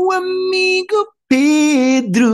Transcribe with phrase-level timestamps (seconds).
[0.00, 2.32] meu amigo Pedro.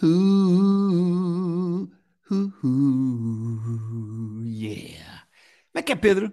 [0.00, 1.88] Uh,
[2.30, 5.26] uh, uh, yeah.
[5.72, 6.32] Como é que é, Pedro?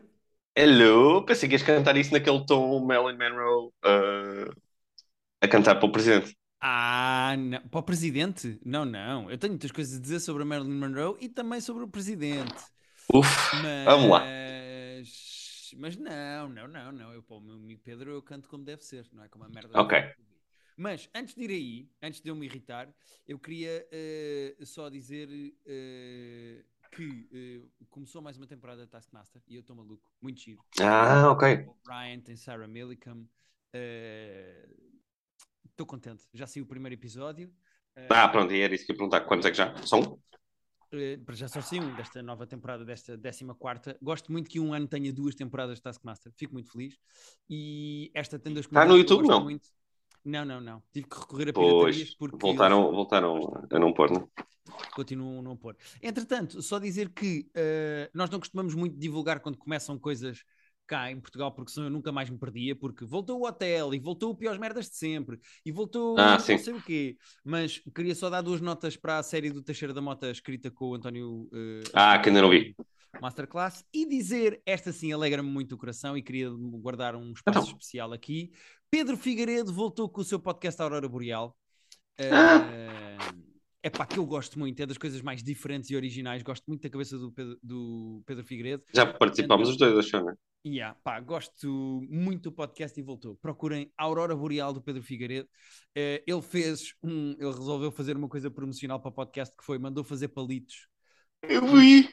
[0.55, 4.54] Hello, pensei que ias cantar isso naquele tom Marilyn Monroe uh,
[5.42, 6.37] a cantar para o presidente.
[6.62, 7.62] Ah, não.
[7.62, 8.59] para o presidente?
[8.64, 9.32] Não, não.
[9.32, 12.54] Eu tenho muitas coisas a dizer sobre a Marilyn Monroe e também sobre o presidente.
[13.12, 13.27] Uf,
[13.64, 14.23] Mas, vamos lá.
[15.74, 17.13] Mas não, não, não, não.
[17.13, 19.50] Eu para o meu amigo Pedro eu canto como deve ser, não é como a
[19.50, 19.80] merda.
[19.80, 19.98] Ok.
[20.76, 22.88] Mas antes de ir aí, antes de eu me irritar,
[23.28, 25.28] eu queria eh, só dizer
[25.66, 30.64] eh, que eh, começou mais uma temporada de Taskmaster e eu estou maluco, muito giro.
[30.80, 31.58] Ah, ok.
[31.58, 33.26] Tem Ryan, tem Sarah Millican.
[35.70, 36.23] Estou contente.
[36.34, 37.54] Já saiu o primeiro episódio.
[38.09, 39.22] Ah, pronto, e era isso que eu ia perguntar.
[39.26, 40.17] Quantos é que já são?
[40.92, 43.98] Uh, para já só saiu um desta nova temporada, desta 14.
[44.02, 46.32] Gosto muito que um ano tenha duas temporadas de Taskmaster.
[46.36, 46.98] Fico muito feliz.
[47.50, 49.44] E esta tem dois Está no YouTube, não?
[49.44, 49.70] Muito.
[50.26, 50.84] Não, não, não.
[50.92, 52.96] Tive que recorrer a pois, porque voltaram, eles...
[52.96, 54.30] voltaram a não pôr, não?
[54.94, 55.76] Continuam a não pôr.
[56.02, 60.44] Entretanto, só dizer que uh, nós não costumamos muito divulgar quando começam coisas
[60.90, 64.00] cá em Portugal, porque senão eu nunca mais me perdia, porque voltou o hotel e
[64.00, 66.58] voltou o piores merdas de sempre e voltou ah, não sim.
[66.58, 67.16] sei o quê.
[67.46, 70.90] Mas queria só dar duas notas para a série do Teixeira da Mota escrita com
[70.90, 71.48] o António.
[71.54, 72.76] Uh, ah, que ainda não vi.
[73.22, 77.64] Masterclass e dizer, esta sim alegra-me muito o coração e queria guardar um espaço então.
[77.64, 78.52] especial aqui.
[78.90, 81.56] Pedro Figueiredo voltou com o seu podcast Aurora Boreal.
[82.20, 83.46] Uh,
[83.81, 86.44] é pá, que eu gosto muito, é das coisas mais diferentes e originais.
[86.44, 88.84] Gosto muito da cabeça do Pedro, do Pedro Figueiredo.
[88.94, 90.34] Já participámos os dois, achou, né?
[90.66, 93.36] Yeah, pá, gosto muito do podcast e voltou.
[93.38, 95.48] Procurem Aurora Boreal do Pedro Figueiredo.
[95.98, 99.80] Uh, ele fez um, ele resolveu fazer uma coisa promocional para o podcast que foi,
[99.80, 100.88] mandou fazer palitos.
[101.42, 102.10] Eu vi!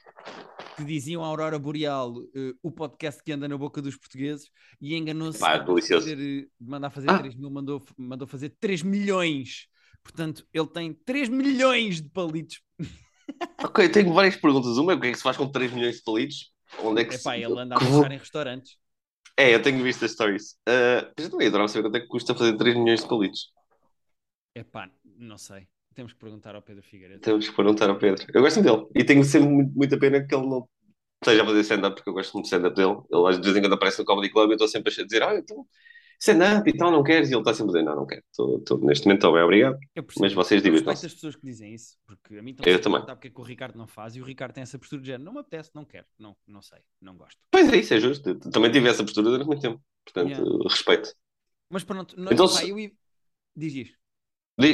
[0.76, 4.48] Que diziam Aurora Boreal, uh, o podcast que anda na boca dos portugueses,
[4.80, 6.08] e enganou-se delicioso.
[6.08, 7.18] fazer, mandar fazer ah.
[7.18, 9.66] 3 mil, mandou, mandou fazer 3 milhões.
[10.04, 12.60] Portanto, ele tem 3 milhões de palitos.
[13.60, 14.78] Ok, tenho várias perguntas.
[14.78, 16.52] Uma é o que é que se faz com 3 milhões de palitos?
[16.80, 17.42] Onde é que Epá, se...
[17.42, 18.76] ele anda a pensar em restaurantes.
[19.36, 20.52] É, eu tenho visto as stories.
[20.66, 23.52] Uh, eu também adorava saber quanto é que custa fazer 3 milhões de palitos.
[24.54, 25.68] Epá, não sei.
[25.94, 27.20] Temos que perguntar ao Pedro Figueiredo.
[27.20, 28.24] Temos que perguntar ao Pedro.
[28.32, 28.86] Eu gosto dele.
[28.94, 30.68] E tenho sempre muito, muita pena que ele não
[31.22, 32.96] esteja a fazer stand-up, porque eu gosto muito de stand-up dele.
[33.10, 35.22] Ele às vezes em quando aparece no Comedy Club e eu estou sempre a dizer,
[35.22, 35.66] ah, então
[36.20, 37.28] stand-up e tal, não queres?
[37.28, 38.22] E ele está sempre dizer, não, não quero.
[38.34, 39.78] Tô, tô, neste momento estou bem, obrigado.
[40.20, 41.04] Mas vocês divirtam-se.
[41.04, 43.04] Eu as pessoas que dizem isso, porque a mim eu também.
[43.04, 45.24] porque é que o Ricardo não faz e o Ricardo tem essa postura de género,
[45.24, 47.38] não me apetece, não quero, não, não sei, não gosto.
[47.50, 48.28] Pois é, isso é justo.
[48.28, 49.80] Eu também tive essa postura durante muito tempo.
[50.04, 50.68] Portanto, yeah.
[50.68, 51.12] respeito.
[51.70, 52.76] Mas pronto, não, então, pá, eu...
[53.56, 53.96] diz isso.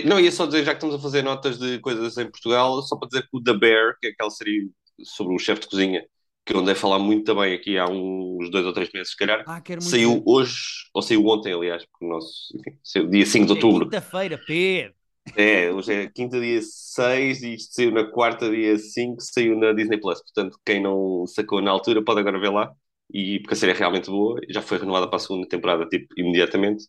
[0.05, 2.97] Não, ia só dizer, já que estamos a fazer notas de coisas em Portugal, só
[2.97, 4.71] para dizer que o The Bear, que é aquela série
[5.03, 6.07] sobre o chefe de cozinha,
[6.45, 9.17] que eu andei a falar muito também aqui há uns dois ou três meses, se
[9.17, 10.23] calhar, ah, saiu ver.
[10.27, 10.61] hoje,
[10.93, 13.83] ou saiu ontem, aliás, porque o nosso, enfim, saiu dia 5 de outubro.
[13.83, 14.95] É quinta-feira, Pedro!
[15.37, 19.73] É, hoje é quinta, dia 6, e isto saiu na quarta, dia 5, saiu na
[19.73, 20.21] Disney Plus.
[20.21, 22.73] Portanto, quem não sacou na altura pode agora ver lá.
[23.13, 26.07] E porque a série é realmente boa, já foi renovada para a segunda temporada, tipo,
[26.17, 26.87] imediatamente.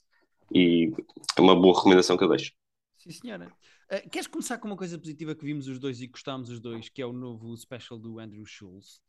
[0.53, 0.89] E
[1.37, 2.51] é uma boa recomendação que eu deixo.
[2.97, 3.51] Sim, senhora.
[3.91, 6.89] Uh, queres começar com uma coisa positiva que vimos os dois e gostámos os dois,
[6.89, 9.01] que é o novo special do Andrew Schultz?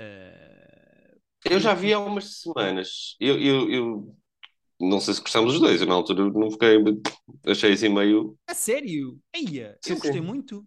[0.00, 1.20] Uh...
[1.44, 3.16] Eu já vi há umas semanas.
[3.20, 4.16] Eu, eu, eu,
[4.80, 5.80] não sei se gostamos os dois.
[5.80, 6.78] Eu na altura não fiquei.
[7.46, 8.36] Achei assim meio.
[8.46, 9.18] A sério?
[9.34, 10.20] Eia, sim, eu gostei sim.
[10.20, 10.66] muito.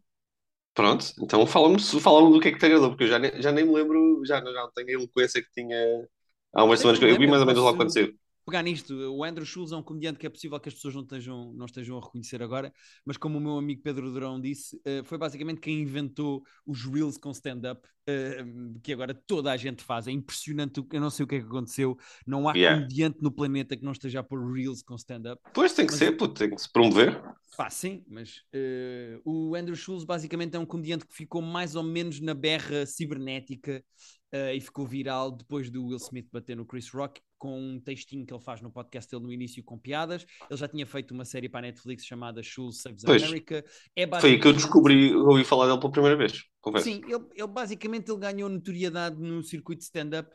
[0.73, 3.51] Pronto, então fala-me fala do que é que te agradou, porque eu já nem, já
[3.51, 6.07] nem me lembro, já, já não tenho a eloquência que tinha
[6.53, 7.01] há umas semanas.
[7.01, 8.13] Eu vi mais ou menos lá quando saiu
[8.47, 11.01] pegar nisto, o Andrew Schultz é um comediante que é possível que as pessoas não
[11.01, 12.73] estejam, não estejam a reconhecer agora,
[13.05, 17.17] mas como o meu amigo Pedro Durão disse, uh, foi basicamente quem inventou os Reels
[17.17, 20.07] com stand-up, uh, que agora toda a gente faz.
[20.07, 22.81] É impressionante, eu não sei o que é que aconteceu, não há yeah.
[22.81, 25.41] comediante no planeta que não esteja a pôr Reels com stand-up.
[25.53, 27.21] Pois tem que mas, ser, puto, tem que se promover.
[27.57, 31.83] Pá, sim, mas uh, o Andrew Schultz basicamente é um comediante que ficou mais ou
[31.83, 33.83] menos na berra cibernética
[34.27, 38.25] Uh, e ficou viral depois do Will Smith bater no Chris Rock com um textinho
[38.25, 40.25] que ele faz no podcast dele no início com piadas.
[40.49, 43.63] Ele já tinha feito uma série para a Netflix chamada Schultz Saves pois, America.
[43.95, 44.21] É basicamente...
[44.21, 46.43] Foi aí que eu descobri, ouvi falar dele pela primeira vez.
[46.81, 50.29] Sim, ele, ele basicamente ele ganhou notoriedade no circuito stand-up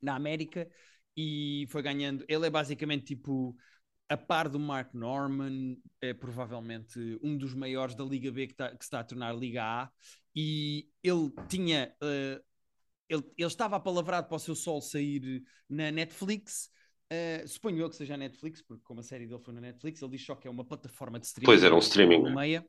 [0.00, 0.68] na América
[1.16, 2.24] e foi ganhando.
[2.28, 3.56] Ele é basicamente tipo
[4.08, 8.68] a par do Mark Norman, é provavelmente um dos maiores da Liga B que, tá,
[8.68, 9.90] que se está a tornar Liga A,
[10.34, 12.42] e ele tinha uh,
[13.08, 16.70] ele, ele estava apalavrado para o seu sol sair na Netflix.
[17.12, 20.00] Uh, suponho eu que seja a Netflix, porque como a série dele foi na Netflix,
[20.00, 21.46] ele diz só que é uma plataforma de streaming.
[21.46, 22.22] Pois era um streaming.
[22.22, 22.34] Né?
[22.34, 22.66] Meia,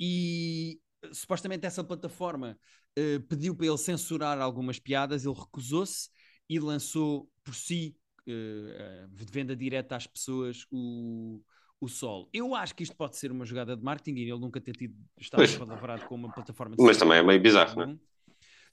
[0.00, 0.80] e
[1.12, 2.58] supostamente essa plataforma
[2.98, 6.08] uh, pediu para ele censurar algumas piadas, ele recusou-se
[6.48, 7.94] e lançou por si,
[8.26, 11.42] uh, de venda direta às pessoas, o,
[11.78, 12.28] o Sol.
[12.32, 14.94] Eu acho que isto pode ser uma jogada de marketing e ele nunca ter tido
[15.18, 17.10] estado palavrado com uma plataforma de Mas streaming.
[17.10, 17.98] também é meio bizarro, não é?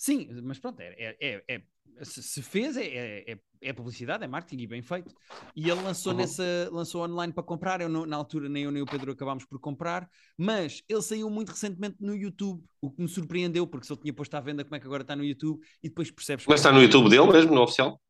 [0.02, 1.64] Sim, mas pronto, é, é- é- é-
[2.04, 5.14] se fez, é, é, é- é publicidade, é marketing e bem feito.
[5.56, 6.18] E ele lançou Uhum.
[6.18, 7.82] nessa, lançou online para comprar.
[7.82, 11.30] Eu, não- na altura, nem eu nem o Pedro acabámos por comprar, mas ele saiu
[11.30, 14.64] muito recentemente no YouTube, o que me surpreendeu, porque se ele tinha posto à venda,
[14.64, 15.64] como é que agora está no YouTube?
[15.84, 18.02] E depois percebes Mas está no YouTube dele mesmo, no oficial?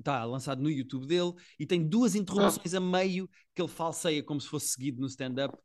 [0.00, 4.40] Está lançado no YouTube dele e tem duas interrupções a meio que ele falseia como
[4.40, 5.56] se fosse seguido no stand-up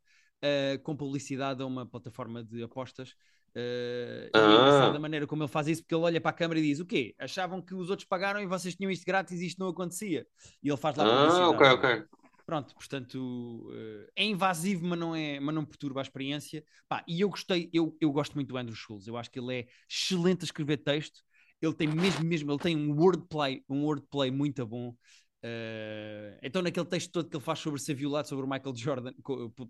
[0.44, 3.16] eh, com publicidade a uma plataforma de apostas.
[3.56, 4.52] Eh, e é Ah.
[4.52, 6.80] engraçado a maneira como ele faz isso, porque ele olha para a câmara e diz:
[6.80, 7.14] O quê?
[7.20, 10.26] Achavam que os outros pagaram e vocês tinham isto grátis e isto não acontecia.
[10.62, 12.04] E ele faz lá Ah, ok, ok.
[12.46, 16.64] Pronto, portanto, eh, é invasivo, mas não, é, mas não perturba a experiência.
[16.90, 19.08] Pá, e eu gostei, eu, eu gosto muito do Andrew Schultz.
[19.08, 21.22] Eu acho que ele é excelente a escrever texto.
[21.62, 24.94] Ele tem mesmo, mesmo, ele tem um wordplay, um wordplay muito bom.
[25.42, 29.14] Eh, então, naquele texto todo que ele faz sobre ser violado sobre o Michael Jordan,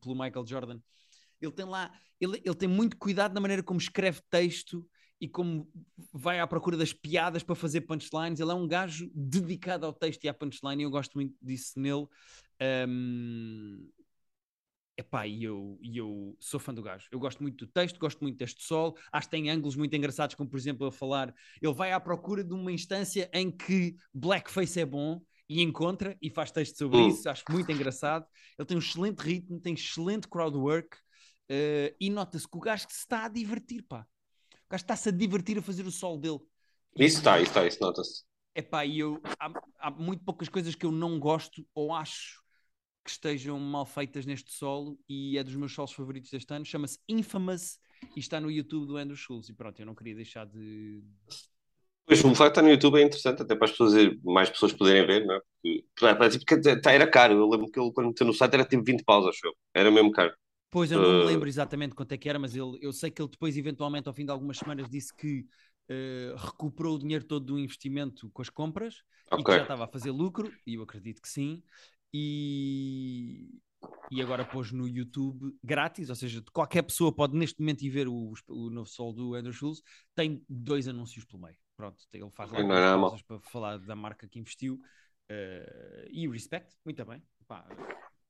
[0.01, 0.79] pelo Michael Jordan,
[1.45, 4.87] ele tem lá, ele, ele tem muito cuidado na maneira como escreve texto
[5.19, 5.69] e como
[6.11, 8.39] vai à procura das piadas para fazer punchlines.
[8.39, 11.79] Ele é um gajo dedicado ao texto e à punchline e eu gosto muito disso
[11.79, 12.07] nele.
[12.87, 13.89] Um,
[14.97, 17.07] epá, e eu, e eu sou fã do gajo.
[17.11, 18.97] Eu gosto muito do texto, gosto muito deste sol.
[19.11, 21.33] Acho que tem ângulos muito engraçados, como por exemplo, a falar.
[21.61, 26.29] Ele vai à procura de uma instância em que blackface é bom e encontra e
[26.29, 27.07] faz texto sobre Hum.
[27.09, 27.29] isso.
[27.29, 28.25] Acho muito engraçado.
[28.57, 30.97] Ele tem um excelente ritmo, tem excelente crowd work
[31.49, 34.07] eh, e nota-se que o gajo que se está a divertir, pá.
[34.65, 36.39] O gajo está-se a divertir a fazer o sol dele.
[36.97, 38.23] Isso está, isso está, isso nota-se.
[38.55, 42.43] Epá, e eu, há, há muito poucas coisas que eu não gosto ou acho
[43.03, 46.65] que estejam mal feitas neste solo e é dos meus solos favoritos deste ano.
[46.65, 47.79] Chama-se Infamous
[48.15, 49.49] e está no YouTube do Andrew Schultz.
[49.49, 51.03] E pronto, eu não queria deixar de.
[52.05, 53.93] Pois, o facto estar no YouTube é interessante, até para as pessoas,
[54.23, 55.39] mais pessoas poderem ver, não é?
[56.37, 57.33] Porque, dizer, tá, era caro.
[57.33, 59.53] Eu lembro que ele, quando meteu no site, era tipo 20 paus, acho eu.
[59.73, 60.33] Era mesmo caro.
[60.73, 63.11] Pois eu não me Uh, lembro exatamente quanto é que era, mas ele, eu sei
[63.11, 65.45] que ele depois, eventualmente, ao fim de algumas semanas, disse que
[65.87, 69.03] eh, recuperou o dinheiro todo do investimento com as compras
[69.37, 71.61] e que já estava a fazer lucro, e eu acredito que sim.
[72.11, 73.49] E,
[74.11, 78.07] e agora pôs no YouTube grátis, ou seja, qualquer pessoa pode neste momento ir ver
[78.07, 79.83] o, o novo sol do Andrew Schultz.
[80.15, 81.57] Tem dois anúncios pelo meio.
[81.77, 84.79] Pronto, ele faz lá Não nada pausas para falar da marca que investiu.
[85.29, 87.21] eh, e o respect, muito bem.
[87.47, 87.67] Pá,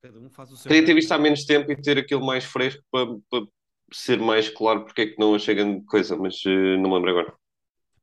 [0.03, 0.69] cada um faz o seu.
[0.69, 3.45] Queria ter visto há menos tempo e ter aquilo mais fresco para, para
[3.93, 7.11] ser mais claro porque é que não achei grande coisa, mas eh, não me lembro
[7.11, 7.33] agora.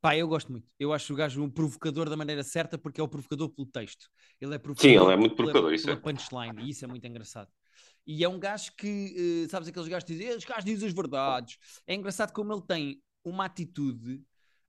[0.01, 0.67] Pá, eu gosto muito.
[0.79, 4.09] Eu acho o gajo um provocador da maneira certa porque é o provocador pelo texto.
[4.41, 6.01] Ele é provocador, Sim, ele é muito pela- provocador, isso pela é.
[6.01, 7.51] punchline e isso é muito engraçado.
[8.07, 10.95] E é um gajo que, eh, sabes, aqueles gajos que dizem, os gajos dizem as
[10.95, 11.59] verdades.
[11.87, 14.23] É engraçado como ele tem uma atitude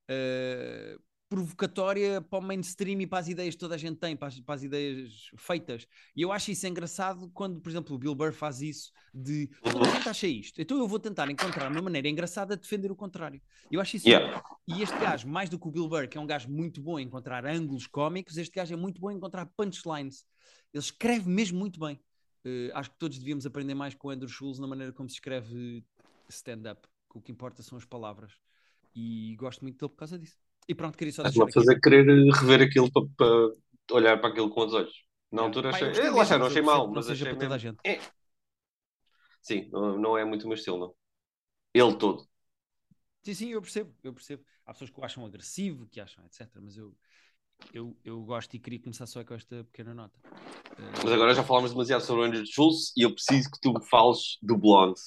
[0.10, 0.98] eh,
[1.32, 4.38] provocatória para o mainstream e para as ideias que toda a gente tem, para as,
[4.42, 5.88] para as ideias feitas.
[6.14, 9.90] E eu acho isso engraçado quando, por exemplo, o Bill Burr faz isso de toda
[9.90, 12.96] a gente acha isto, então eu vou tentar encontrar uma maneira engraçada de defender o
[12.98, 13.42] contrário.
[13.72, 14.44] Eu acho isso Yeah.
[14.68, 17.00] e este gajo, mais do que o Bill Burr, que é um gajo muito bom
[17.00, 20.26] em encontrar ângulos cómicos, este gajo é muito bom em encontrar punchlines.
[20.74, 21.98] Ele escreve mesmo muito bem.
[22.44, 25.16] Eh, acho que todos devíamos aprender mais com o Andrew Schultz na maneira como se
[25.16, 25.86] escreve
[26.28, 26.82] stand-up.
[27.10, 28.34] que O que importa são as palavras.
[28.94, 30.38] E gosto muito dele por causa disso.
[30.68, 31.54] E pronto, queria só deixar aqui.
[31.54, 34.94] fazer querer eh, rever aquilo para, para olhar para aquilo com os olhos.
[35.32, 35.90] Na altura Pá, eu achei.
[35.90, 37.58] gostei Eh, lá está, não eu achei mal, mas achei para toda a mesmo.
[37.58, 37.80] gente.
[37.86, 38.00] É.
[39.42, 40.96] Sim, não, não é muito o meu estilo, não.
[41.74, 42.28] Ele todo.
[43.24, 44.44] Sim, sim, eu percebo, eu percebo.
[44.66, 46.62] Há pessoas que o acham agressivo, que acham, etc.
[46.64, 46.96] Mas eu,
[47.74, 50.20] eu, eu gosto e queria começar só com esta pequena nota.
[50.78, 53.74] Eh, Mas agora já falámos demasiado sobre o Andrew Schultz e eu preciso que tu
[53.74, 55.00] me fales do Blonde.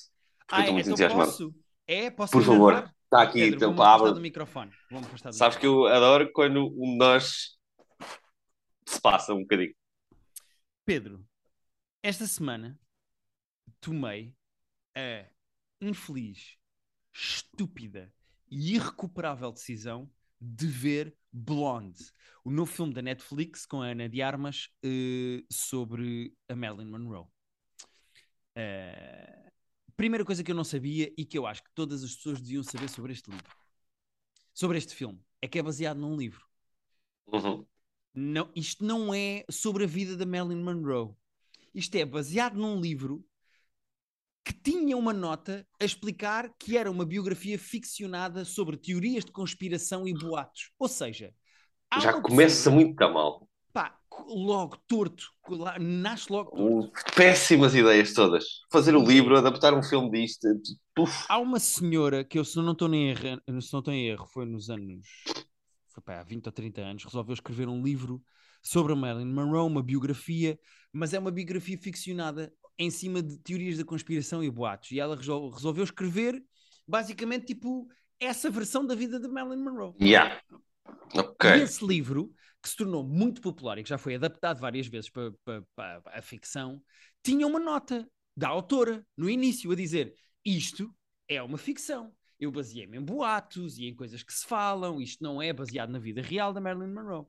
[0.46, 1.38] Porque eu Ah, estou muito então entusiasmado.
[1.38, 1.54] posso?
[1.86, 2.10] É?
[2.10, 2.94] Posso Por favor, narrar?
[3.14, 4.72] Está aqui, Pedro, então, vou-me afastar do microfone.
[4.90, 5.90] Afastar do Sabes que microfone.
[5.90, 7.58] eu adoro quando um de nós
[8.86, 9.74] se passa um bocadinho.
[10.84, 11.24] Pedro,
[12.02, 12.78] esta semana
[13.80, 14.34] tomei
[14.96, 15.26] a
[15.80, 16.56] infeliz,
[17.12, 18.12] estúpida
[18.50, 22.12] e irrecuperável decisão de ver Blonde,
[22.44, 27.26] o novo filme da Netflix com a Ana de Armas eh, sobre a Marilyn Monroe.
[28.54, 29.52] Eh,
[29.96, 32.62] primeira coisa que eu não sabia e que eu acho que todas as pessoas deviam
[32.62, 33.52] saber sobre este livro,
[34.52, 36.44] sobre este filme, é que é baseado num livro.
[37.26, 37.66] Uhum.
[38.14, 41.14] Não, isto não é sobre a vida da Marilyn Monroe.
[41.74, 43.24] Isto é baseado num livro
[44.44, 50.06] que tinha uma nota a explicar que era uma biografia ficcionada sobre teorias de conspiração
[50.06, 50.70] e boatos.
[50.78, 51.34] Ou seja,
[51.96, 53.48] Já começa pessoa, muito a mal.
[53.72, 55.30] pá, logo torto,
[55.80, 57.14] nasce logo torto.
[57.14, 58.44] Péssimas ideias todas.
[58.70, 60.48] Fazer um livro, adaptar um filme disto.
[60.94, 61.24] Puf.
[61.28, 64.26] Há uma senhora que eu, se não estou em erro, se não estou em erro,
[64.26, 65.06] foi nos anos,
[65.88, 68.22] foi pá, há 20 ou 30 anos, resolveu escrever um livro
[68.62, 70.58] sobre a Marilyn Monroe, uma biografia,
[70.92, 74.90] mas é uma biografia ficcionada em cima de teorias da conspiração e boatos.
[74.90, 76.42] E ela resol resolveu escrever,
[76.86, 77.86] basicamente, tipo,
[78.18, 79.94] essa versão da vida de Marilyn Monroe.
[80.00, 80.40] Yeah.
[81.14, 81.50] Ok.
[81.50, 82.32] E esse livro,
[82.64, 86.02] que se tornou muito popular e que já foi adaptado várias vezes para, para, para
[86.06, 86.82] a ficção,
[87.22, 90.90] tinha uma nota da autora no início a dizer: Isto
[91.28, 92.10] é uma ficção.
[92.40, 95.98] Eu baseei-me em boatos e em coisas que se falam, isto não é baseado na
[95.98, 97.26] vida real da Marilyn Monroe.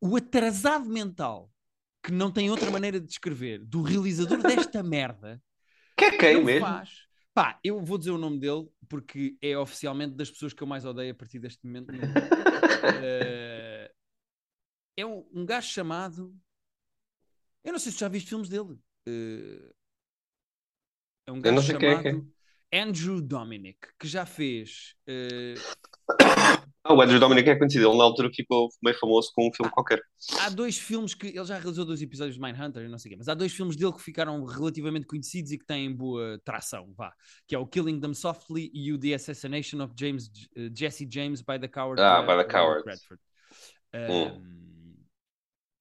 [0.00, 1.50] O atrasado mental,
[2.00, 5.42] que não tem outra maneira de descrever, do realizador desta merda,
[5.96, 6.66] Que é quem mesmo?
[6.66, 6.90] faz.
[7.34, 10.84] Pá, eu vou dizer o nome dele porque é oficialmente das pessoas que eu mais
[10.84, 11.90] odeio a partir deste momento.
[11.90, 12.14] no mundo.
[15.34, 16.34] É um, gajo chamado.
[17.64, 18.78] Eu não sei se tu já viste filmes dele.
[19.06, 19.72] Eh,
[21.26, 22.32] é um gajo sei quem é chamado
[22.72, 24.94] Andrew Dominic, que já fez.
[25.06, 25.54] eh,
[26.86, 27.88] Ah, o Andrew Dominic é conhecido.
[27.88, 30.02] Ele na altura ficou meio famoso com um filme qualquer.
[30.40, 31.28] há dois filmes que.
[31.28, 33.54] Ele já realizou dois episódios de Mindhunter, eu não sei o quê, mas há dois
[33.54, 37.10] filmes dele que ficaram relativamente conhecidos e que têm boa tração, vá.
[37.48, 41.40] Que é o Killing Them Softly e o The Assassination of James, eh, Jesse James
[41.40, 42.02] by the Coward.
[42.02, 42.84] Ah, eh, by the Coward.
[42.84, 43.20] Redford.
[43.94, 44.73] Hum.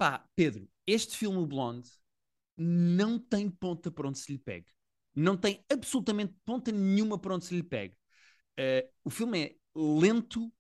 [0.03, 1.89] Um, Pá, Pedro, este filme o Blonde
[2.57, 4.65] não tem ponta para onde se lhe pegue.
[5.15, 7.95] Não tem absolutamente ponta nenhuma para onde se lhe pegue.
[8.60, 10.51] Uh, o filme é lento,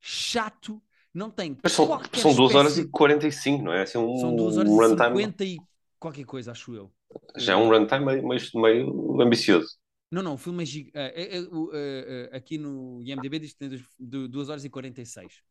[0.00, 0.80] chato,
[1.12, 3.82] não tem Mas são, são 2 horas e 45, não é?
[3.82, 5.22] Assim, um São 2 horas e runtime.
[5.22, 5.56] 50 e
[5.98, 6.92] qualquer coisa, acho eu.
[7.36, 9.78] Já é um runtime meio, meio, ambicioso.
[10.12, 10.90] Não, não, o filme é, gig...
[10.94, 11.40] eh,
[11.72, 15.42] eh, aqui no IMDB diz que tem 2 horas e 46.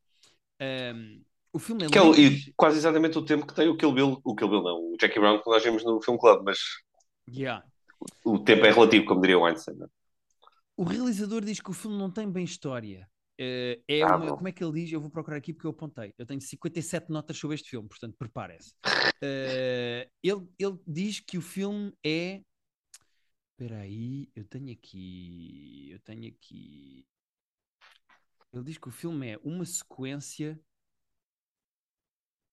[0.62, 1.22] Um,
[1.54, 3.78] o filme é Que é o- lento, e quase exatamente o tempo que tem o
[3.78, 6.44] Kill Bill, o Kill Bill não, o Jackie Brown que nós vimos no Film Club,
[6.46, 6.60] mas
[7.28, 7.64] yeah.
[8.26, 9.76] o tempo é relativo, como diria o Einstein.
[9.78, 9.90] não é?
[10.78, 13.08] O realizador diz que o filme não tem bem história.
[13.40, 14.92] Eh, é Ah, uma- como é que ele diz?
[14.92, 16.14] Eu vou procurar aqui porque eu apontei.
[16.18, 18.74] Eu tenho 57 notas sobre este filme, portanto, preparem-se.
[19.24, 22.42] Eh, ele, ele diz que o filme é.
[23.52, 25.90] Espera aí, eu tenho aqui.
[25.92, 27.06] Eu tenho aqui.
[28.52, 30.60] Ele diz que o filme é uma sequência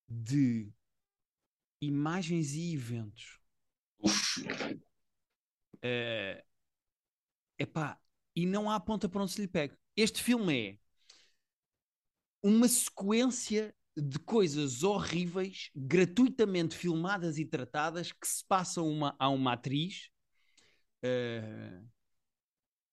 [0.08, 0.72] de
[1.80, 3.38] imagens e eventos.
[4.00, 4.42] Uf,
[5.82, 6.42] Eh,
[7.58, 7.98] epá,
[8.34, 9.76] e não há ponta para onde se lhe pegue.
[9.96, 10.78] Este filme é
[12.42, 19.54] uma sequência de coisas horríveis, gratuitamente filmadas e tratadas, que se passam uma, a uma
[19.54, 20.08] atriz
[21.02, 21.82] eh,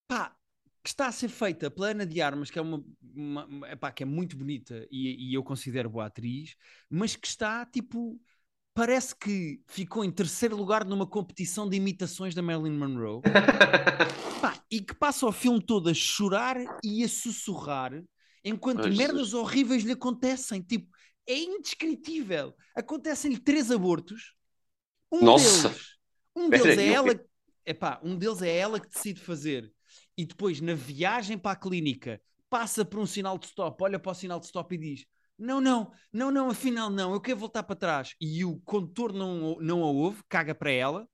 [0.07, 0.36] pá,
[0.85, 4.03] que está a ser feita pela Ana de Armas, que é uma, uma- epá, que
[4.03, 6.55] é muito bonita e, e eu considero boa atriz,
[6.87, 8.21] mas que está tipo.
[8.77, 13.21] Parece que ficou em terceiro lugar numa competição de imitações da Marilyn Monroe.
[14.69, 18.03] E que passa o filme todo a chorar e a sussurrar
[18.43, 18.97] enquanto Ai, Jesus.
[18.97, 20.61] merdas horríveis lhe acontecem.
[20.61, 20.89] Tipo,
[21.25, 22.53] é indescritível.
[22.75, 24.35] Acontecem-lhe três abortos.
[25.11, 25.69] Um Nossa.
[25.69, 25.87] deles,
[26.35, 27.19] um deles é ela,
[27.65, 29.71] epá, um deles é ela que decide fazer.
[30.17, 34.12] E depois, na viagem para a clínica, passa por um sinal de stop, olha para
[34.12, 35.05] o sinal de stop e diz:
[35.38, 38.15] Não, não, não, não, afinal não, eu quero voltar para trás.
[38.19, 41.07] E o condutor não, não a ouve, caga para ela.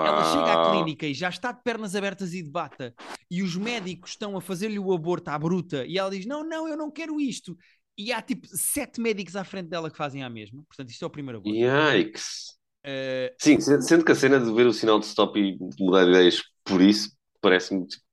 [0.00, 0.70] Ela chega à Uau.
[0.70, 2.92] clínica e já está de pernas abertas e de bata,
[3.30, 6.66] e os médicos estão a fazer-lhe o aborto à bruta, e ela diz: Não, não,
[6.68, 7.56] eu não quero isto.
[7.96, 10.64] E há tipo sete médicos à frente dela que fazem a mesma.
[10.64, 11.60] Portanto, isto é o primeiro aborto.
[11.60, 12.58] Yikes.
[12.84, 16.04] Eh, Sim, se- sendo que a cena de ver o sinal de stop e mudar
[16.04, 17.10] de ideias por isso
[17.42, 18.04] parece-me tipo,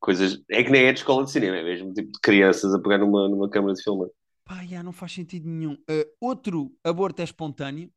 [0.00, 0.42] coisas.
[0.50, 2.98] É que nem é de escola de cinema, é mesmo tipo de crianças a pegar
[2.98, 4.08] numa, numa câmara de filme.
[4.44, 5.76] pá, já, não faz sentido nenhum.
[5.88, 7.92] Eh, outro aborto é espontâneo.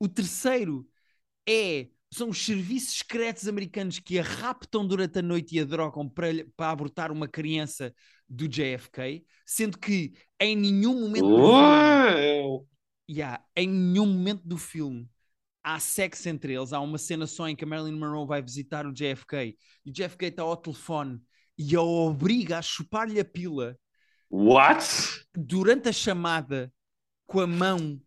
[0.00, 0.86] O terceiro
[1.48, 1.88] é.
[2.10, 6.28] São os serviços secretos americanos que a raptam durante a noite e a drogam para,
[6.56, 7.94] para abortar uma criança
[8.26, 12.66] do JFK, sendo que em nenhum momento do filme Uau!
[13.10, 15.08] Yeah, em nenhum momento do filme
[15.68, 16.72] há sexo entre eles.
[16.72, 19.92] Há uma cena só em que a Marilyn Monroe vai visitar o JFK e o
[19.92, 21.20] JFK está ao telefone
[21.58, 23.76] e a obriga a chupar-lhe a pila
[24.30, 25.26] What?
[25.34, 26.72] durante a chamada
[27.26, 28.00] com a mão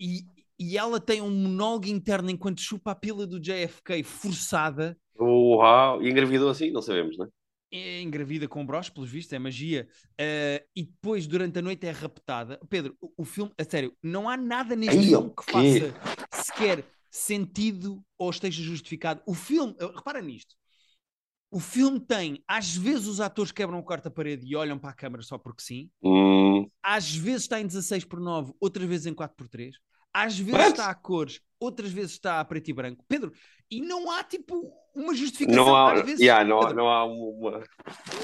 [0.00, 0.24] e,
[0.58, 4.96] e ela tem um monólogo interno enquanto chupa a pila do JFK forçada.
[5.20, 6.02] Uau!
[6.02, 6.70] E engravidou assim?
[6.70, 7.26] Não sabemos, né?
[7.70, 9.86] É engravida com broche, pelos vistos, é magia.
[10.12, 12.58] Uh, e depois, durante a noite, é raptada.
[12.70, 15.94] Pedro, o, o filme, a sério, não há nada neste Ei, filme que faça
[16.48, 19.22] sequer sentido ou esteja justificado.
[19.26, 20.54] O filme, repara nisto.
[21.50, 24.94] O filme tem, às vezes, os atores quebram o quarto parede e olham para a
[24.94, 25.90] câmara só porque sim.
[26.02, 29.74] Hum, Às vezes está em 16 por 9, outras vezes em 4 por 3.
[30.12, 30.70] Às vezes What?
[30.72, 33.02] está a cores, outras vezes está a preto e branco.
[33.08, 33.32] Pedro,
[33.70, 35.64] e não há tipo uma justificação.
[35.64, 37.62] não há, vezes, yeah, não, há- Pedro, não há uma.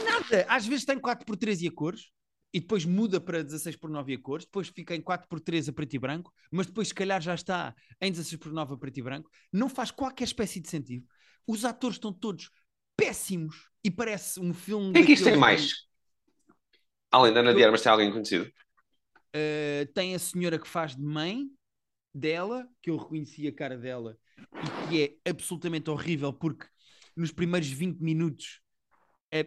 [0.04, 0.46] Nada.
[0.48, 2.10] Às vezes tem 4x3 e a cores,
[2.54, 5.68] e depois muda para 16 por 9 a cores, depois fica em 4 por 3
[5.68, 8.76] a preto e branco, mas depois se calhar já está em 16 por 9 a
[8.76, 9.28] preto e branco.
[9.52, 11.04] Não faz qualquer espécie de sentido.
[11.48, 12.50] Os atores estão todos
[12.96, 14.92] péssimos e parece um filme.
[14.92, 15.88] Quem é que isto tem mais?
[17.10, 18.44] Além da Ana Eu- de Armas, tem alguém conhecido?
[19.34, 21.50] Uh, tem a senhora que faz de mãe
[22.14, 26.66] dela, que eu reconheci a cara dela, e que é absolutamente horrível, porque
[27.16, 28.60] nos primeiros 20 minutos
[29.32, 29.44] a,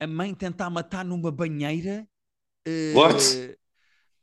[0.00, 2.06] a, mãe tenta a matar numa banheira
[2.66, 3.56] uh,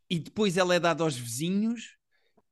[0.10, 1.98] e depois ela é dada aos vizinhos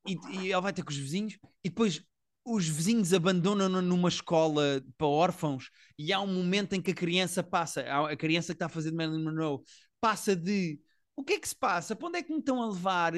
[0.07, 2.03] e, e ela vai ter com os vizinhos e depois
[2.45, 7.41] os vizinhos abandonam-na numa escola para órfãos e há um momento em que a criança
[7.41, 9.59] passa, a a criança que está a fazer de Marilyn Monroe
[10.01, 10.79] passa de
[11.15, 11.95] o que é que se passa?
[11.95, 13.13] Para onde é que me estão a levar?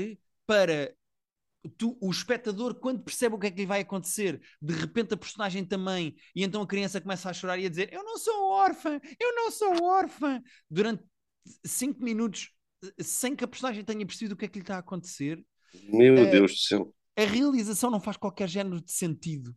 [0.46, 0.94] Para
[1.70, 5.18] tu, o espectador, quando percebe o que é que lhe vai acontecer, de repente a
[5.18, 8.52] personagem também, e então a criança começa a chorar e a dizer: Eu não sou
[8.52, 11.04] órfã, eu não sou órfã, durante
[11.66, 12.52] cinco minutos,
[13.00, 15.44] sem que a personagem tenha percebido o que é que lhe está a acontecer.
[15.90, 16.32] Meu É.
[16.32, 16.96] Deus do céu.
[17.18, 19.56] A realização não faz qualquer género de sentido.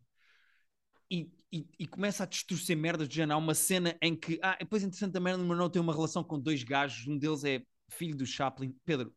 [1.11, 3.33] E, e, e começa a distorcer merdas de género.
[3.33, 4.39] Há uma cena em que.
[4.41, 7.61] Ah, depois interessante a Marilyn Monroe tem uma relação com dois gajos, um deles é
[7.89, 8.75] filho do Chaplin.
[8.85, 9.13] Pedro,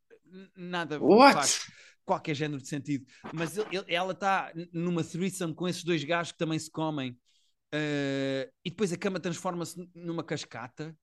[0.56, 1.34] nada What?
[1.34, 1.66] faz
[2.04, 3.04] qualquer género de sentido.
[3.32, 7.16] Mas ele- ele- ela está numa threesome com esses dois gajos que também se comem.
[7.74, 10.94] eh, e depois a cama transforma-se numa cascata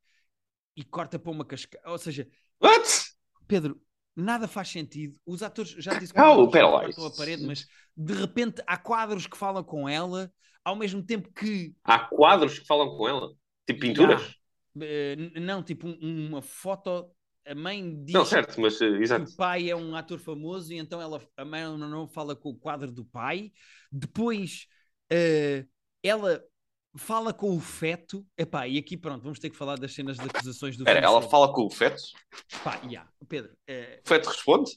[0.78, 1.90] e corta para uma cascata.
[1.90, 2.28] Ou seja,
[2.62, 2.88] What?
[3.48, 3.82] Pedro,
[4.16, 5.18] nada faz sentido.
[5.26, 6.20] Os atores já disse que
[6.86, 7.66] cortam a parede, mas
[7.98, 10.32] de repente há quadros que falam com ela,
[10.64, 13.34] ao mesmo tempo que Há quadros que falam com ela?
[13.66, 14.36] Tipo pinturas?
[14.76, 17.10] n- não, tipo um- uma foto.
[17.50, 20.78] A mãe diz Não, certo, mas eh, que o pai é um ator famoso e
[20.78, 23.52] então ela, a Marilyn Monroe fala com o quadro do pai.
[23.92, 24.68] Depois
[25.10, 25.66] eh,
[26.04, 26.44] ela
[26.96, 28.24] fala com o feto.
[28.38, 31.24] Epá, e aqui pronto, vamos ter que falar das cenas de acusações do filme ela
[31.24, 32.04] fala com o feto?
[32.64, 34.72] Pá, yeah, Pedro, eh, O feto responde?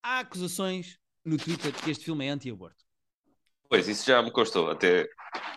[0.00, 2.84] há acusações no Twitter de que este filme é anti-aborto.
[3.68, 4.70] Pois, isso já me constou.
[4.70, 5.08] Até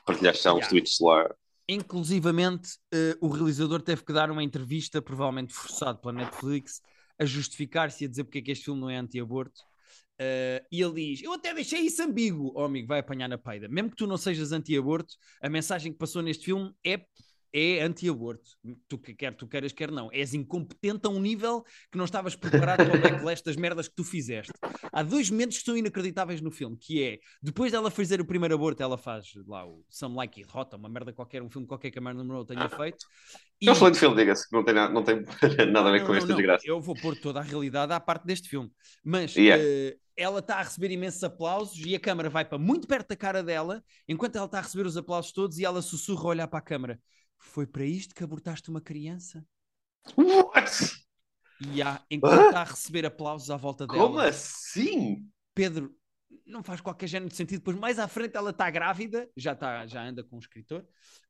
[0.04, 0.70] partilhaste já uns Yeah.
[0.70, 1.30] tweets lá.
[1.70, 6.82] Inclusivamente, eh, o realizador teve que dar uma entrevista, provavelmente forçado pela Netflix,
[7.20, 9.62] a justificar-se e a dizer porque é que este filme não é anti-aborto.
[10.20, 12.52] Eh, e ele diz: Eu até deixei isso ambíguo.
[12.56, 13.68] Oh, amigo, vai apanhar na peida.
[13.68, 17.06] Mesmo que tu não sejas anti-aborto, a mensagem que passou neste filme é,
[17.54, 18.50] é anti-aborto.
[18.88, 20.10] Tu, que- quer tu queiras, quer não.
[20.12, 23.96] És incompetente a um nível que não estavas preparado para o backlash das merdas que
[23.96, 24.52] tu fizeste.
[24.92, 28.56] Há dois momentos que são inacreditáveis no filme, que é, depois dela fazer o primeiro
[28.56, 31.92] aborto, ela faz lá o Some Like It Hot, uma merda qualquer, um filme qualquer
[31.92, 33.06] que a Marilyn Monroe tenha feito.
[33.64, 35.24] É um excelente filme, diga-se, que não tem, na- não tem
[35.74, 36.64] nada a ver Não, com não, esta desgraça.
[36.68, 38.72] Eu vou pôr toda a realidade à parte deste filme.
[39.04, 39.64] Mas Yeah.
[39.64, 43.16] eh, ela está a receber imensos aplausos e a câmara vai para muito perto da
[43.16, 46.48] cara dela, enquanto ela está a receber os aplausos todos e ela sussurra a olhar
[46.48, 47.00] para a câmara.
[47.38, 49.46] Foi para isto que abortaste uma criança?
[50.18, 51.06] What?
[51.60, 54.00] E há, enquanto está a receber aplausos à volta dela.
[54.08, 55.28] Como assim?
[55.56, 55.96] Pedro,
[56.46, 57.60] não faz qualquer género de sentido.
[57.60, 60.86] Depois, mais à frente, ela está grávida, já, está, já anda com um escritor.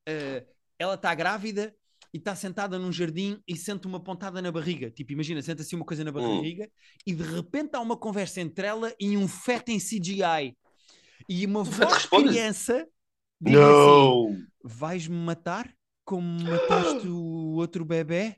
[0.06, 0.46] eh,
[0.80, 1.74] ela está grávida
[2.14, 4.92] e está sentada num jardim e sente uma pontada na barriga.
[4.92, 6.14] Tipo, imagina, sente assim uma coisa na Hum.
[6.14, 6.70] barriga
[7.06, 10.56] e de repente há uma conversa entre ela e um feto em CGI.
[11.28, 12.88] E uma voz de criança
[13.42, 14.38] diz assim: Não!
[14.64, 15.74] Vais-me matar
[16.08, 18.38] como mataste o outro bebê?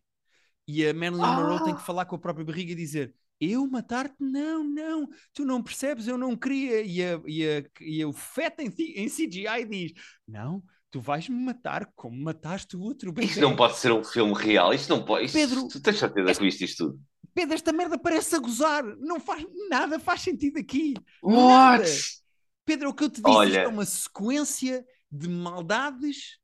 [0.67, 1.83] E a Marilyn Monroe tem que Ah!
[1.83, 4.15] falar com a própria barriga e dizer: Eu matar-te?
[4.19, 6.81] Não, não, tu não percebes, eu não queria.
[6.81, 9.93] E, a, e, a, e o feto em, em CGI diz:
[10.27, 13.27] Não, tu vais-me matar como mataste o outro bebê.
[13.27, 14.73] Isto não pode ser um filme real.
[14.73, 15.25] Isto não pode.
[15.25, 16.99] Isto, Pedro, tu tens certeza que viste isto tudo?
[17.33, 18.83] Pedro, esta merda parece a gozar.
[18.97, 20.95] Não faz nada, faz sentido aqui.
[21.23, 21.47] What?
[21.47, 21.85] Nada.
[22.65, 23.47] Pedro, o que eu te disse Olha.
[23.47, 26.38] isto é uma sequência de maldades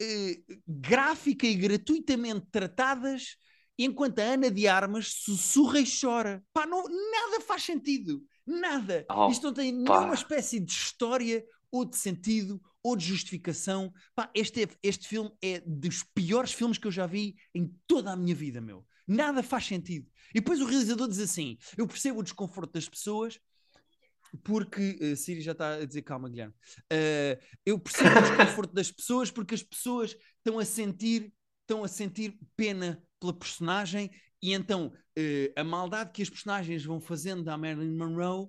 [0.00, 3.36] eh, gráfica e gratuitamente tratadas,
[3.78, 6.42] enquanto a Ana de Armas sussurra e chora.
[6.52, 8.22] Pá, não, nada faz sentido.
[8.46, 9.04] Nada.
[9.10, 9.98] Oh, Isto não tem pá.
[9.98, 13.92] nenhuma espécie de história ou de sentido ou de justificação.
[14.14, 18.12] Pá, este, é- este filme é dos piores filmes que eu já vi em toda
[18.12, 18.86] a minha vida, meu.
[19.06, 20.08] Nada faz sentido.
[20.30, 23.38] E depois o realizador diz assim: Eu percebo o desconforto das pessoas,
[24.36, 24.98] porque.
[25.00, 26.54] Uh, Siri já está a dizer calma, Guilherme.
[26.92, 31.88] Uh, eu percebo o desconforto das pessoas porque as pessoas estão a sentir, estão a
[31.88, 34.10] sentir pena pela personagem
[34.42, 38.48] e então uh, a maldade que as personagens vão fazendo à Marilyn Monroe.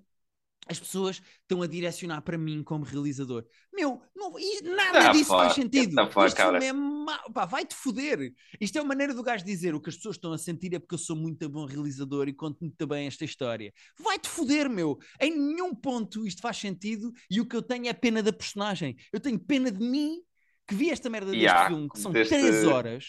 [0.70, 3.46] As pessoas estão a direcionar para mim como realizador.
[3.74, 6.00] Meu, não, isto- nada Ah, disso pá, faz sentido.
[6.00, 6.64] esta pá, Este cara.
[6.64, 7.32] é mau.
[7.32, 8.34] Pá, vai-te foder.
[8.60, 10.80] Isto é uma maneira do gajo dizer o que as pessoas estão a sentir é
[10.80, 13.74] porque eu sou muito bom realizador e conto muito bem esta história.
[14.00, 14.98] Vai-te foder, meu.
[15.22, 18.96] Em nenhum ponto isto faz sentido e o que eu tenho é pena da personagem.
[19.14, 20.20] Eu tenho pena de mim
[20.68, 23.06] que vi esta merda deste Yeah, filme, que são deste- três horas.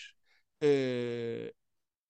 [0.61, 1.53] eh,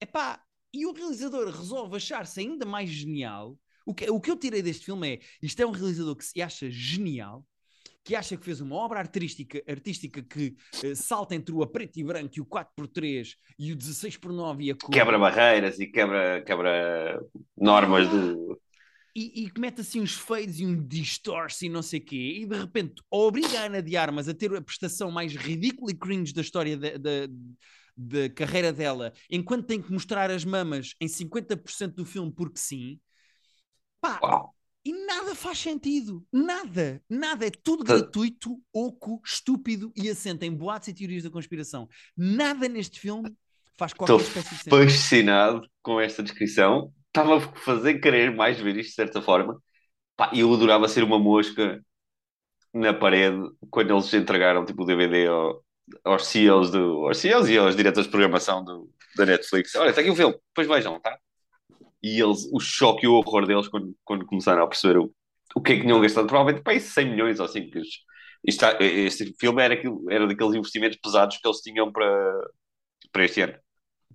[0.00, 0.40] Epá,
[0.72, 3.58] e o realizador resolve achar-se ainda mais genial.
[3.88, 6.42] O que, o que eu tirei deste filme é: isto é um realizador que se
[6.42, 7.42] acha genial,
[8.04, 11.98] que acha que fez uma obra artística, artística que uh, salta entre o a preto
[11.98, 14.90] e branco e o 4x3 e o 16x9 e a cor.
[14.90, 17.18] Quebra barreiras e quebra, quebra
[17.56, 18.60] normas do.
[19.16, 22.46] E, e mete assim uns fades e um distorce e não sei o quê, e
[22.46, 26.34] de repente obriga a Ana de Armas a ter a prestação mais ridícula e cringe
[26.34, 27.26] da história da,
[27.96, 33.00] da carreira dela, enquanto tem que mostrar as mamas em 50% do filme porque sim,
[34.00, 34.54] pá, Uau.
[34.84, 36.26] e nada faz sentido.
[36.32, 37.46] Nada, nada.
[37.46, 41.88] É tudo gratuito, oco, estúpido e assenta em boatos e teorias da conspiração.
[42.16, 43.34] Nada neste filme
[43.78, 44.98] faz qualquer Estou espécie de sentido.
[44.98, 46.92] fascinado com esta descrição.
[47.08, 49.60] Estava a fazer querer mais ver isto de certa forma.
[50.16, 51.82] Pá, eu adorava ser uma mosca
[52.74, 53.38] na parede
[53.70, 55.64] quando eles entregaram tipo o DVD ao,
[56.04, 59.74] aos CEOs, do, aos CEOs e aos diretores de programação do, da Netflix.
[59.76, 61.18] Olha, está aqui o filme, depois vejam, tá?
[62.02, 65.12] E eles, o choque e o horror deles quando, quando começaram a perceber o,
[65.54, 67.68] o que é que tinham gastado, provavelmente para 100 milhões ou assim.
[67.68, 67.80] Que
[68.44, 72.50] isto, este filme era, aquilo, era daqueles investimentos pesados que eles tinham para,
[73.10, 73.58] para este ano.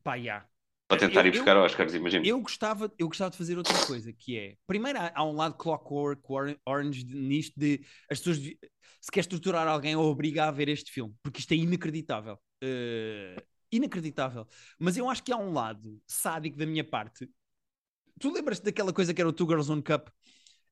[0.03, 0.45] Pá, yeah.
[0.87, 2.25] Para tentar eu, ir buscar eu, Oscars, imagino.
[2.25, 4.55] Eu gostava, eu gostava de fazer outra coisa, que é...
[4.67, 6.21] Primeiro, há, há um lado clockwork
[6.65, 7.85] orange nisto de...
[8.09, 8.39] As pessoas...
[9.01, 11.13] Se quer estruturar alguém, obriga a ver este filme.
[11.21, 12.39] Porque isto é inacreditável.
[12.63, 13.41] Uh,
[13.71, 14.47] inacreditável.
[14.79, 17.29] Mas eu acho que há um lado sádico da minha parte.
[18.19, 20.07] Tu lembras-te daquela coisa que era o Two Girls One Cup?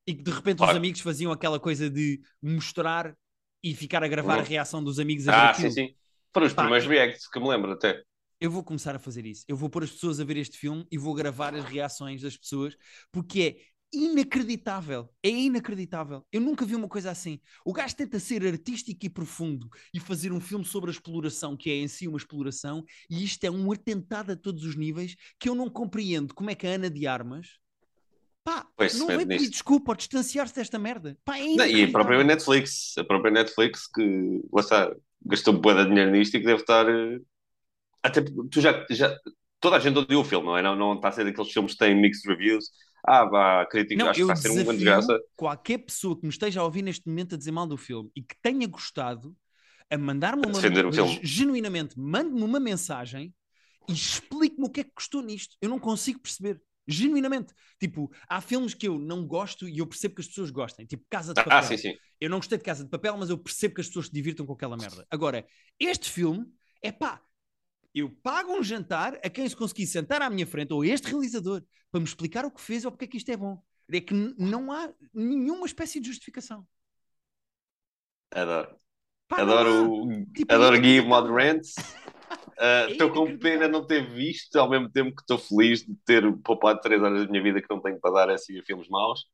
[0.05, 0.73] E que de repente claro.
[0.73, 3.15] os amigos faziam aquela coisa de mostrar
[3.63, 4.41] e ficar a gravar uhum.
[4.41, 5.71] a reação dos amigos a ver Ah, aquilo.
[5.71, 5.95] sim, sim.
[6.33, 8.03] Foram os Pá, primeiros reacts que me lembro até
[8.41, 9.45] eu vou começar a fazer isso.
[9.47, 12.35] Eu vou pôr as pessoas a ver este filme e vou gravar as reações das
[12.35, 12.75] pessoas,
[13.11, 15.09] porque é inacreditável.
[15.21, 16.25] É inacreditável.
[16.31, 17.39] Eu nunca vi uma coisa assim.
[17.65, 21.69] O gajo tenta ser artístico e profundo e fazer um filme sobre a exploração, que
[21.69, 25.49] é em si uma exploração, e isto é um atentado a todos os níveis que
[25.49, 27.59] eu não compreendo como é que a Ana de Armas.
[28.43, 31.17] Pá, pois não vem pedir desculpa ou distanciar-se desta merda.
[31.23, 35.61] Pá, é não, e a própria Netflix, a própria Netflix que lá está, gastou um
[35.61, 37.19] de dinheiro nisto e que deve estar eh,
[38.01, 39.15] até tu já, já
[39.59, 40.61] toda a gente odiou o filme, não é?
[40.61, 42.71] Não, não está a ser daqueles filmes que têm mixed reviews.
[43.03, 45.19] Ah, vá, crítico, acho que vai ser uma desgraça.
[45.35, 48.21] Qualquer pessoa que me esteja a ouvir neste momento a dizer mal do filme e
[48.21, 49.35] que tenha gostado,
[49.89, 53.33] a mandar-me uma um genuinamente, mande-me uma mensagem
[53.89, 55.57] e explique-me o que é que gostou nisto.
[55.61, 56.61] Eu não consigo perceber.
[56.87, 57.53] Genuinamente.
[57.79, 60.85] Tipo, há filmes que eu não gosto e eu percebo que as pessoas gostem.
[60.85, 61.59] Tipo, Casa de ah, Papel.
[61.59, 61.93] Ah, sim, sim.
[62.19, 64.45] Eu não gostei de Casa de Papel, mas eu percebo que as pessoas se divirtam
[64.45, 65.05] com aquela merda.
[65.09, 65.45] Agora,
[65.79, 66.45] este filme
[66.81, 67.21] é pá,
[67.93, 71.61] eu pago um jantar a quem se conseguir sentar à minha frente, ou este realizador,
[71.91, 73.61] para me explicar o que fez ou porque é que isto é bom.
[73.91, 76.65] É que não há nenhuma espécie de justificação.
[78.33, 78.75] Adoro.
[79.27, 81.75] Pá, adoro tipo, adoro é Gui Mod Rants.
[82.89, 86.31] Estou uh, com pena não ter visto, ao mesmo tempo que estou feliz de ter
[86.37, 89.25] poupado 3 horas da minha vida que não tenho para dar assim a filmes maus.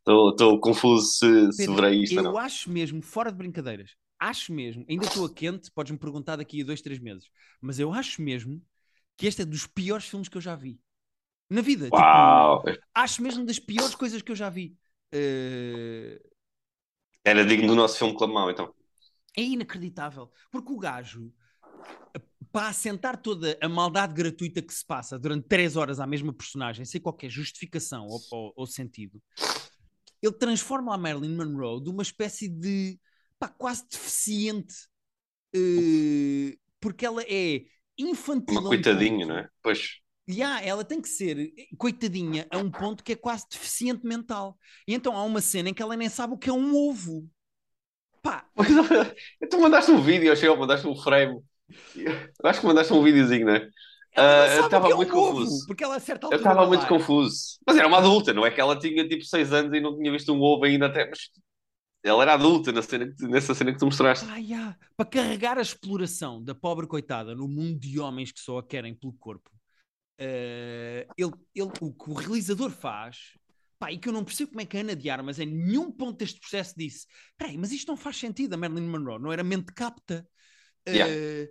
[0.00, 2.38] Estou confuso se, Pedro, se verei isto eu ou não.
[2.38, 6.64] acho mesmo, fora de brincadeiras, acho mesmo, ainda estou a quente, podes-me perguntar daqui a
[6.64, 7.28] dois, três meses,
[7.60, 8.62] mas eu acho mesmo
[9.16, 10.80] que este é dos piores filmes que eu já vi.
[11.50, 11.86] Na vida.
[11.86, 12.62] Tipo, Uau.
[12.62, 14.76] Tipo, acho mesmo das piores coisas que eu já vi.
[15.14, 16.20] Uh...
[17.24, 18.72] Era digno do nosso filme Clamão, então.
[19.36, 20.30] É inacreditável.
[20.50, 21.32] Porque o gajo,
[22.52, 26.84] para assentar toda a maldade gratuita que se passa durante três horas à mesma personagem,
[26.84, 29.22] sem qualquer justificação ou, ou, ou sentido,
[30.22, 32.98] ele transforma a Marilyn Monroe de uma espécie de
[33.38, 34.74] pá, quase deficiente,
[35.54, 37.62] uh, porque ela é
[37.96, 38.60] infantil.
[38.60, 39.48] Uma coitadinha, não é?
[39.62, 39.98] Pois.
[40.28, 44.58] Yeah, ela tem que ser coitadinha a um ponto que é quase deficiente mental.
[44.86, 47.26] E então há uma cena em que ela nem sabe o que é um ovo.
[48.22, 48.44] Pá.
[49.50, 51.40] tu mandaste um vídeo, achei, mandaste um frame.
[52.44, 53.68] Acho que mandaste um videozinho, não é?
[54.16, 55.56] Uh, eu estava é muito um confuso.
[55.56, 57.58] Ovo, porque ela acerta Eu estava muito confuso.
[57.66, 60.10] Mas era uma adulta, não é que ela tinha tipo 6 anos e não tinha
[60.10, 61.08] visto um ovo ainda até.
[61.08, 61.30] Mas
[62.02, 64.26] ela era adulta na cena que, nessa cena que tu mostraste.
[64.28, 64.78] Ah, yeah.
[64.96, 68.94] Para carregar a exploração da pobre coitada no mundo de homens que só a querem
[68.94, 69.50] pelo corpo,
[70.20, 73.36] uh, ele, ele, o que o realizador faz,
[73.78, 75.90] pá, e que eu não percebo como é que a Ana de Armas, em nenhum
[75.90, 77.06] ponto deste processo, disse:
[77.36, 78.54] peraí, mas isto não faz sentido.
[78.54, 80.26] A Marilyn Monroe não era mente capta.
[80.88, 81.48] Uh, yeah.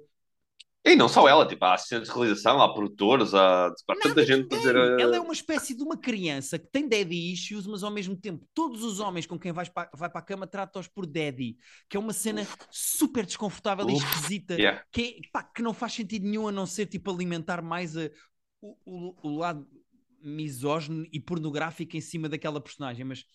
[0.87, 4.75] E não só ela, tipo, há assistentes de realização, há produtores, há tanta gente fazer.
[4.77, 5.01] A...
[5.01, 8.47] Ela é uma espécie de uma criança que tem daddy issues, mas ao mesmo tempo
[8.53, 11.57] todos os homens com quem vais para, vai para a cama tratam-os por daddy,
[11.89, 14.81] que é uma cena super desconfortável Uf, e esquisita, yeah.
[14.89, 18.09] que, é, pá, que não faz sentido nenhum a não ser tipo alimentar mais a,
[18.61, 19.67] o, o, o lado
[20.21, 23.03] misógino e pornográfico em cima daquela personagem.
[23.03, 23.25] Mas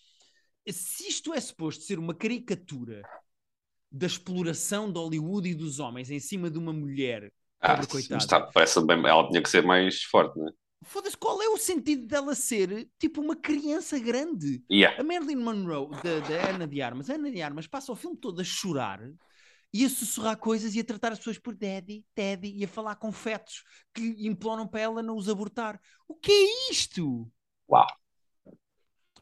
[0.66, 3.02] se isto é suposto ser uma caricatura
[3.90, 7.30] da exploração de Hollywood e dos homens em cima de uma mulher
[7.62, 8.14] Ah, Pobre sim, coitada.
[8.16, 10.50] mas tá, parece bem, ela tinha que ser mais forte, né?
[10.84, 14.64] Foda-se, qual é o sentido dela ser tipo uma criança grande?
[14.70, 15.00] Yeah.
[15.00, 18.40] A Marilyn Monroe, da, Ana de Armas, a Ana de Armas passa o filme todo
[18.40, 19.00] a chorar
[19.72, 22.96] e a sussurrar coisas e a tratar as pessoas por daddy, daddy e a falar
[22.96, 23.62] com fetos
[23.94, 25.80] que imploram para ela não os abortar.
[26.08, 27.30] O que é isto?
[27.70, 27.86] Uau.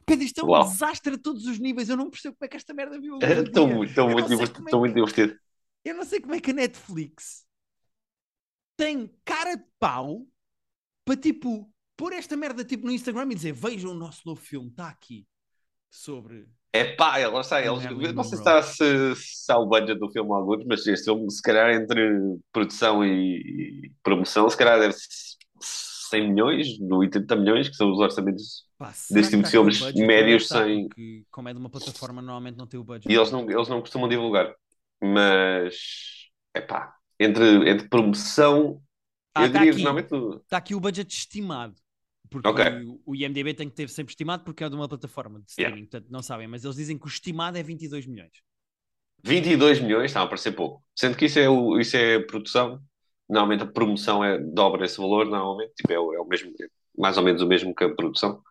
[0.03, 0.63] Pedro, isto é um Uau.
[0.63, 1.89] desastre a todos os níveis.
[1.89, 3.13] Eu não percebo como é que esta merda viu.
[3.13, 4.85] algum Estou muito, estou muito não divertido.
[4.85, 5.39] é divertido.
[5.85, 7.45] Eu não sei como é que a Netflix
[8.81, 10.25] tem cara de pau
[11.05, 14.69] para tipo pôr esta merda tipo no Instagram e dizer vejam o nosso novo filme,
[14.69, 15.27] está aqui
[15.87, 16.47] sobre.
[16.73, 17.61] É pá, lá está.
[17.61, 21.05] Eles, eu não sei se se, se há o budget do filme alguns, mas este
[21.05, 22.01] filme, se calhar entre
[22.51, 24.95] produção e, e promoção, se calhar deve
[25.59, 28.65] 100 milhões, 80 milhões, que são os orçamentos.
[28.79, 32.57] Pá, Desse que tipo de filmes médios sem- Porque, como é de uma plataforma, normalmente
[32.57, 33.11] não tem o budget.
[33.11, 34.55] E eles não, eles não costumam divulgar.
[35.03, 35.75] Mas,
[36.55, 38.81] é pá, entre, entre promoção,
[39.33, 39.83] Ah, eu tá diria aqui.
[39.83, 40.13] normalmente.
[40.43, 41.75] Está aqui o budget estimado.
[42.29, 42.63] Porque Ok.
[42.63, 45.81] o, o IMDB tem que ter sempre estimado porque é de uma plataforma de streaming,
[45.85, 48.31] portanto não sabem, mas eles dizem que o estimado é 22 milhões.
[49.23, 50.83] 22 milhões está a parecer pouco.
[50.95, 52.79] Sendo que isso é, o, isso é produção.
[53.29, 55.73] Normalmente a promoção é, dobra esse valor, normalmente.
[55.75, 56.65] Tipo, é, o- é o mesmo, é
[56.97, 58.41] mais ou menos o mesmo que a produção.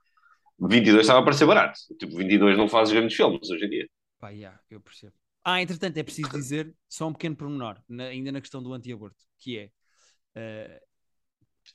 [0.61, 1.79] 22 estava a parecer barato.
[1.99, 3.89] Tipo, 22 não faz grandes filmes hoje em dia.
[4.19, 5.17] Pá, yeah, eu percebo.
[5.45, 9.25] Ah, entretanto, é preciso dizer só um pequeno pormenor, na- ainda na questão do anti-aborto,
[9.39, 9.71] que é
[10.37, 10.83] eh,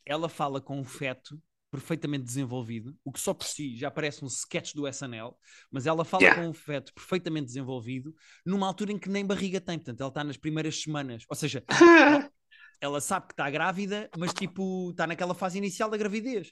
[0.05, 4.27] ela fala com um feto perfeitamente desenvolvido, o que só por si já parece um
[4.27, 5.35] sketch do SNL,
[5.71, 6.31] mas ela fala Yeah.
[6.31, 10.23] com um feto perfeitamente desenvolvido numa altura em que nem barriga tem, portanto, ela está
[10.23, 11.65] nas primeiras semanas, ou seja,
[12.81, 16.51] ela sabe que está grávida, mas tipo, está naquela fase inicial da gravidez.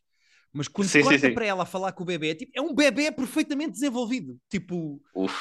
[0.52, 1.32] Mas quando Sim, sim, corta sim.
[1.32, 4.40] para ela falar com o bebê, é tipo, é um bebê perfeitamente desenvolvido.
[4.50, 5.34] Tipo, Uf.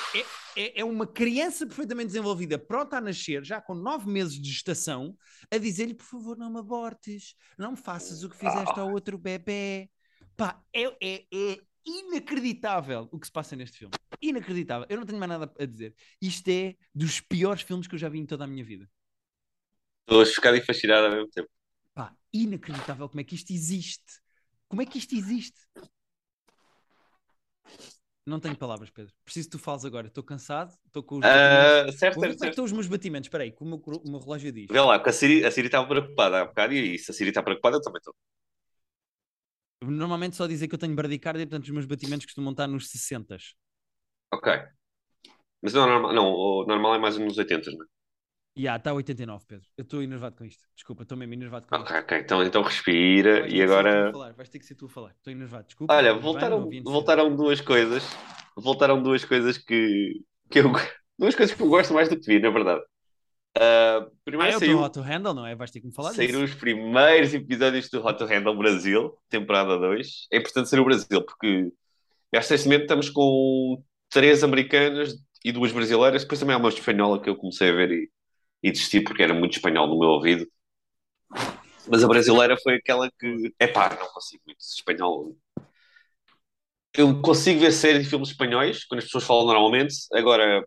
[0.56, 5.16] É, é uma criança perfeitamente desenvolvida, pronta a nascer, já com nove meses de gestação,
[5.50, 9.18] a dizer-lhe, por favor, não me abortes, não me faças o que fizeste ao outro
[9.18, 9.90] bebê.
[10.36, 13.94] Pá, é, é, é inacreditável o que se passa neste filme.
[14.20, 14.86] Inacreditável.
[14.88, 15.94] Eu não tenho mais nada a dizer.
[16.20, 18.88] Isto é dos piores filmes que eu já vi em toda a minha vida.
[20.02, 21.48] Estou chocado e fascinado ao mesmo tempo.
[21.94, 24.20] Pá, inacreditável como é que isto existe.
[24.68, 25.60] Como é que isto existe?
[28.24, 29.12] Não tenho palavras, Pedro.
[29.24, 30.06] Preciso que tu fales agora.
[30.06, 31.94] Estou cansado, estou com os batimentos.
[31.94, 33.26] Ah, certo, como é certo, que estão os meus batimentos.
[33.26, 34.68] Espera aí, que o meu, o meu relógio diz.
[34.70, 37.30] Vê lá, porque a Siri, a Siri estava preocupada há bocado e se a Siri
[37.30, 38.14] está preocupada, eu também estou.
[39.82, 43.36] Normalmente só dizer que eu tenho bradicardia, portanto os meus batimentos costumam estar nos 60.
[44.32, 44.52] Ok.
[45.60, 47.88] Mas não, normal, não, o normal é mais nos 80, não é?
[48.54, 49.66] E ah, está a 89, Pedro.
[49.76, 50.64] Eu estou enervado com isto.
[50.74, 51.96] Desculpa, estou mesmo enervado com Ok, isto.
[51.98, 52.18] ok.
[52.18, 54.10] Então, então respira Vais e agora.
[54.10, 55.10] falar, Vais ter que ser tu a falar.
[55.12, 55.66] Estou enervado.
[55.66, 55.94] Desculpa.
[55.94, 58.04] Olha, mas vai, voltaram, voltaram duas coisas.
[58.56, 60.72] Voltaram duas coisas que, que eu.
[61.18, 62.82] Duas coisas que eu gosto mais do que vi, na verdade.
[63.58, 65.54] Ah, Ah, primeiro é o saiu, Hot to Handle, não é?
[65.54, 66.44] Vais ter que me falar saíram disso.
[66.44, 70.26] os primeiros episódios do Hot to Handle Brasil, temporada 2.
[70.32, 71.70] É importante ser o Brasil, porque
[72.32, 76.22] neste momento estamos com três americanas e duas brasileiras.
[76.22, 78.10] Depois também há uma espanhola que eu comecei a ver e,
[78.62, 80.46] e desisti porque era muito espanhol no meu ouvido.
[81.88, 83.52] Mas a brasileira foi aquela que.
[83.58, 85.36] Epá, não consigo muito espanhol.
[86.94, 89.94] Eu consigo ver séries e filmes espanhóis quando as pessoas falam normalmente.
[90.12, 90.64] Agora,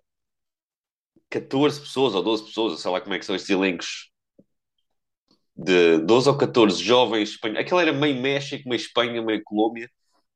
[1.30, 4.10] 14 pessoas ou 12 pessoas, sei lá como é que são estes elencos
[5.56, 7.62] de 12 ou 14 jovens espanhóis.
[7.62, 9.90] Aquela era meio México, meio Espanha, meio Colômbia,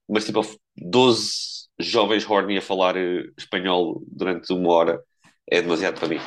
[0.07, 0.41] mas tipo
[0.77, 5.01] 12 jovens horny a falar eh, espanhol durante uma hora
[5.49, 6.19] é demasiado para mim.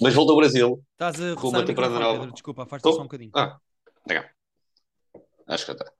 [0.00, 0.82] Mas voltou ao Brasil.
[0.92, 2.18] Estás a Com uma temporada nova.
[2.20, 2.32] Pedro.
[2.32, 3.30] Desculpa, afasta só um bocadinho.
[3.34, 3.58] Ah,
[4.08, 4.24] legal.
[5.46, 5.92] Acho que está.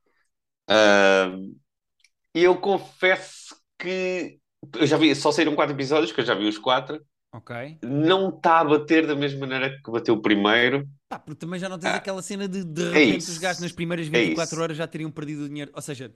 [2.34, 4.38] E eu confesso que
[4.74, 7.04] eu já vi, só saíram quatro episódios, que eu já vi os quatro.
[7.32, 7.78] Ok.
[7.82, 10.86] Não está a bater da mesma maneira que bateu o primeiro.
[11.08, 13.30] Pá, porque também já não tens Ah, aquela cena de de é repente isso.
[13.32, 14.62] os gajos nas primeiras É 24 isso.
[14.62, 15.70] horas já teriam perdido o dinheiro.
[15.74, 16.12] Ou seja,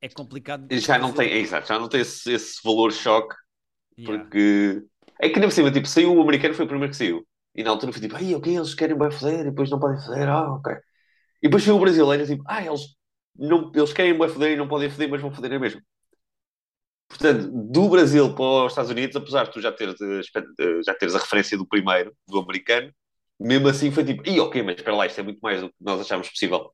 [0.00, 0.66] é complicado.
[0.72, 3.34] Já não tem, é exato, já não tem esse, esse valor choque,
[3.98, 4.24] Yeah.
[4.24, 4.82] porque
[5.20, 7.26] é que nem cima, tipo, saiu o americano, foi o primeiro que saiu.
[7.54, 10.00] E na altura foi tipo, ai, ok, eles querem bem foder, e depois não podem
[10.00, 10.74] foder, ah, ok.
[11.42, 12.82] E depois saiu o brasileiro, tipo, ah, eles,
[13.36, 15.82] não, eles querem bem foder e não podem foder, mas vão foder é mesmo.
[17.08, 20.94] Portanto, do Brasil para os Estados Unidos, apesar de tu já teres, espe- eh, já
[20.94, 22.92] teres a referência do primeiro, do americano,
[23.38, 25.74] mesmo assim foi tipo, e ok, mas espera lá, isto é muito mais do que
[25.80, 26.72] nós achámos possível.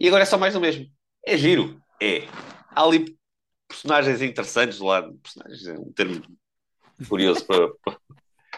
[0.00, 0.86] E agora é só mais do mesmo.
[1.26, 2.22] É giro, é.
[2.70, 3.16] Há ali
[3.68, 5.14] personagens interessantes lado.
[5.22, 6.22] Personagens é um termo
[7.06, 7.68] curioso para.
[7.84, 7.98] para-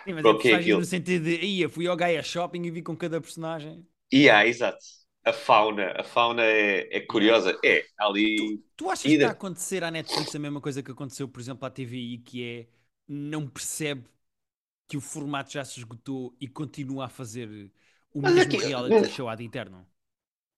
[0.04, 0.78] Sim, mas para é o que é aquilo.
[0.80, 3.86] no sentido de, ia, fui ao Gaia Shopping e vi com cada personagem.
[4.12, 4.78] E há, exato.
[5.24, 7.58] A fauna, a fauna é, é curiosa.
[7.64, 8.62] É, ali.
[8.76, 11.40] Tu achas E que está a acontecer à Netflix a mesma coisa que aconteceu, por
[11.40, 12.68] exemplo, à TVI, que é
[13.06, 14.08] não percebe
[14.88, 17.70] que o formato já se esgotou e continua a fazer
[18.12, 19.86] o Mas mesmo aqui- reality show ad eterno.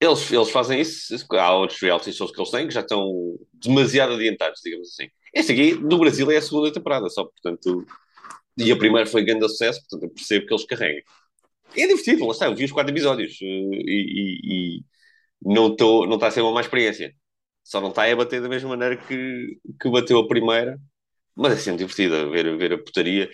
[0.03, 1.15] Eles, eles fazem isso.
[1.31, 5.09] Há outros reality shows que eles têm que já estão demasiado adiantados, digamos assim.
[5.33, 7.87] Este aqui, do Brasil, é a segunda temporada só, portanto.
[8.59, 11.03] E a primeira foi grande sucesso, portanto, eu percebo que eles carreguem.
[11.77, 14.85] É divertido, lá está, eu vi os quatro episódios eh, e, e- e
[15.43, 17.15] não, tô, não está a ser uma má experiência.
[17.65, 20.79] Só não está a bater da mesma maneira que, que bateu a primeira,
[21.37, 23.31] mas é sempre divertido a ver, ver a putaria.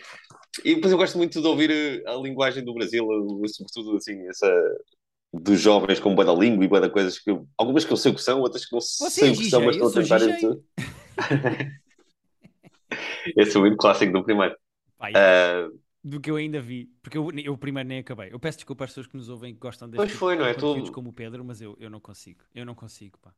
[0.65, 3.05] E depois eu gosto muito de ouvir eh, a, linguagem do Brasil,
[3.45, 4.49] eh, sobretudo assim, essa
[5.33, 7.97] dos jovens com boa da língua e boa da coisas que eu, algumas que eu
[7.97, 9.89] sei o que são, outras que não Você sei é o que são, mas estou
[9.89, 10.19] a tentar.
[13.37, 14.57] Esse é o muito clássico do primeiro.
[14.97, 15.69] Pá, Ah,
[16.05, 18.33] do que eu ainda vi, porque eu, eu primeiro nem acabei.
[18.33, 20.47] Eu peço desculpa às pessoas que nos ouvem que gostam deste Pois tipo foi, não
[20.47, 20.55] é?
[20.55, 22.45] Tu- como o Pedro, mas eu, eu não consigo.
[22.55, 23.35] Eu não consigo, pá.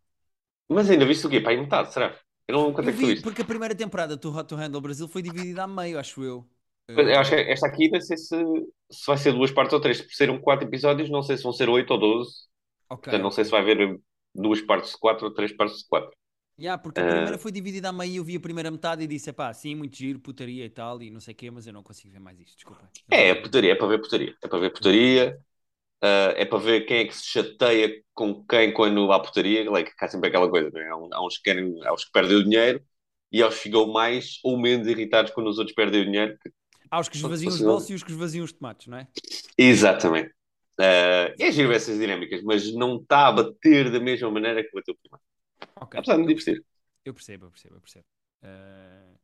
[0.69, 1.41] mas ainda viste o quê?
[1.41, 2.17] Pá, em metade, será?
[2.49, 5.23] Eu não quanto é vi, porque a primeira temporada do Hot to Handle Brasil foi
[5.23, 6.49] dividida a meio, acho eu.
[6.97, 8.37] Eu acho que esta aqui não sei se,
[8.91, 10.01] se vai ser duas partes ou três.
[10.03, 12.33] Por serem quatro episódios, não sei se vão ser oito ou doze.
[12.89, 14.01] Ok, Portanto, não sei se vai haver
[14.35, 16.13] duas partes de quatro ou três partes de quatro.
[16.59, 19.07] Yeah, porque a Eh, primeira foi dividida a meio eu vi a primeira metade e
[19.07, 21.73] disse, pá, sim, muito giro, putaria e tal, e não sei o quê, mas eu
[21.73, 22.91] não consigo ver mais isto, desculpa.
[23.11, 24.37] É, é putaria, é para ver putaria.
[24.43, 25.39] É para ver putaria,
[26.03, 29.71] ah, é para ver quem é que se chateia com quem quando há putaria.
[29.71, 30.89] Like, há sempre aquela coisa, não é?
[31.15, 32.83] Há, uns que querem, há uns que perdem o dinheiro
[33.33, 36.39] e há os que ficam mais ou menos irritados quando os outros perdem o dinheiro.
[36.91, 39.07] Há os que esvaziam os bolsos e os que esvaziam os tomates, não é?
[39.57, 40.33] Exatamente.
[40.79, 44.95] Ah, é giro essas dinâmicas, mas não está a bater da mesma maneira que bateu
[44.95, 45.23] o primeiro.
[45.77, 45.99] Ok.
[45.99, 46.65] Apesar de me divertir.
[47.05, 48.05] Eu percebo, eu percebo, eu percebo.
[48.43, 49.15] Eh,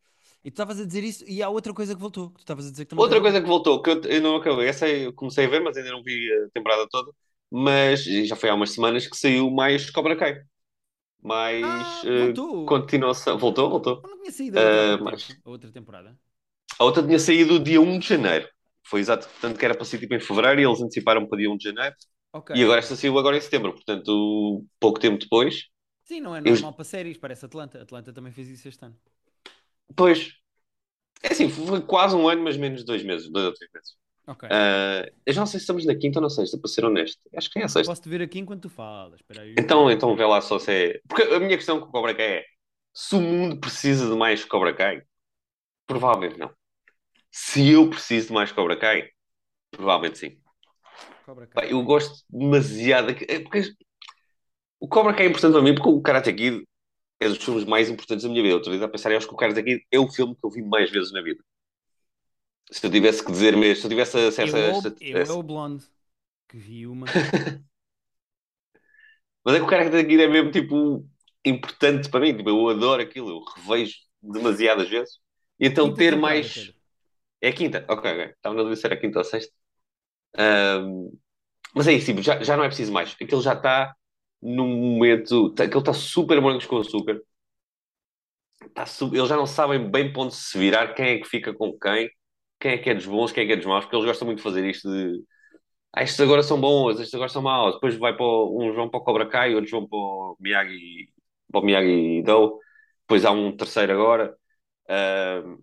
[0.44, 2.30] E tu estavas a dizer isso, e há outra coisa que voltou.
[2.30, 2.94] Tu estavas a dizer que.
[2.94, 5.76] Outra coisa que voltou, que eu, eu não acabei, essa eu comecei a ver, mas
[5.76, 7.10] ainda não vi a temporada toda.
[7.50, 10.40] Mas já foi há umas semanas que saiu mais Cobra Kai.
[11.22, 12.66] Mais Ah, eh, voltou.
[12.66, 13.38] continuação.
[13.38, 14.02] Voltou, voltou.
[14.02, 16.18] Eu não tinha saído a outra, Eh, mas- a outra temporada.
[16.78, 18.48] A outra tinha saído dia 1 de janeiro.
[18.84, 21.50] Foi exato, portanto, que era para ser tipo em fevereiro e eles anteciparam para dia
[21.50, 21.94] 1 de janeiro.
[22.32, 22.50] Ok.
[22.54, 25.64] E agora esta saiu agora em setembro, portanto, pouco tempo depois.
[26.04, 27.82] Sim, não é eu- normal para séries, parece Atlanta.
[27.82, 28.96] Atlanta também fez isso este ano.
[29.96, 30.32] Pois,
[31.22, 33.94] é assim, foi quase um ano, mas menos de dois meses, dois ou três meses.
[34.26, 34.44] Ok.
[34.50, 37.20] Ah, eu já não sei se estamos na quinta ou na sexta, para ser honesto.
[37.36, 37.90] Acho que é a sexta.
[37.90, 39.20] Posso-te ver aqui enquanto tu falas.
[39.20, 39.54] Espera aí.
[39.58, 41.00] Então, então vê lá só se é.
[41.08, 42.44] Porque a minha questão com o Cobra Kai é:
[42.94, 45.02] se o mundo precisa de mais Cobra Kai,
[45.86, 46.50] provavelmente não.
[47.38, 49.10] Se eu preciso de mais Cobra Kai,
[49.70, 50.38] provavelmente sim.
[51.26, 51.70] Cobra Pá, Kai.
[51.70, 53.10] eu gosto demasiado.
[53.10, 53.74] é Porque
[54.80, 56.66] o Cobra Kai é importante para mim porque o Karate Kid
[57.20, 58.54] é dos filmes mais importantes da minha vida.
[58.54, 60.50] Outra vez a pensar, eu acho que o Karate Kid é o filme que eu
[60.50, 61.44] vi mais vezes na vida.
[62.70, 64.94] Se eu tivesse que dizer mesmo, se eu tivesse acesso a Eu, esta.
[64.98, 65.84] eu é o Blonde,
[66.48, 67.04] que vi uma.
[69.44, 71.06] Mas é que o Karate Kid é mesmo tipo
[71.44, 72.34] importante para mim.
[72.34, 75.18] Tipo, eu adoro aquilo, eu revejo demasiadas vezes.
[75.60, 76.75] Então ter temporada, mais.
[77.40, 77.84] É a quinta?
[77.88, 78.24] Ok, ok.
[78.36, 79.52] Estava na dúvida se era a quinta ou a sexta.
[80.38, 81.10] Ahm,
[81.74, 83.16] Mas é isso, tipo, já, já não é preciso mais.
[83.22, 83.94] Aquilo já está
[84.42, 85.54] num momento.
[85.54, 87.20] tá- Aquilo está super morangos com açúcar.
[88.74, 91.78] Tá Eles já não sabem bem para onde se virar, quem é que fica com
[91.78, 92.10] quem,
[92.60, 94.26] quem é que é dos bons, quem é que é dos maus, porque eles gostam
[94.26, 95.22] muito de fazer isto de.
[95.94, 97.74] Ah, estes agora são bons, estes agora são maus.
[97.76, 101.10] Depois vai para o- uns vão para o Cobra Kai, outros vão para o Miyagi,
[101.52, 102.60] para o Miyagi Do.
[103.02, 104.36] Depois há um terceiro agora.
[104.88, 105.58] Ahm,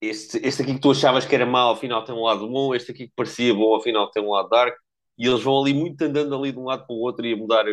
[0.00, 2.74] este, este aqui que tu achavas que era mau, afinal tem um lado bom.
[2.74, 4.76] Este aqui que parecia bom, afinal tem um lado dark.
[5.18, 7.36] E eles vão ali muito andando ali de um lado para o outro e a
[7.36, 7.64] mudar,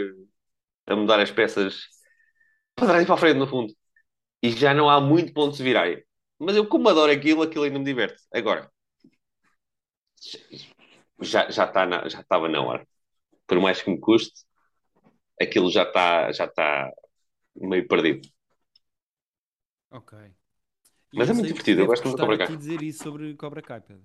[0.88, 1.76] a mudar as peças
[2.76, 3.74] para trás e para a frente, no fundo.
[4.44, 5.88] E já não há muito ponto de virar.
[6.40, 8.24] Mas eu, como adoro aquilo, aquilo ainda me diverte.
[8.34, 8.72] Agora,
[11.22, 12.88] já, já, está na- já estava na hora.
[13.48, 14.46] Por mais que me custe,
[15.42, 16.92] aquilo já está já está
[17.56, 18.28] meio perdido.
[19.90, 20.14] Ok.
[21.14, 22.58] Mas é muito divertido, eu gosto muito de Cobra Kai.
[22.58, 24.04] dizer isso sobre Cobra Kai, Pedro.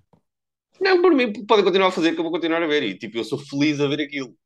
[0.81, 2.83] Não, por mim, podem continuar a fazer, que eu vou continuar a ver.
[2.83, 4.37] E tipo, eu sou feliz a ver aquilo.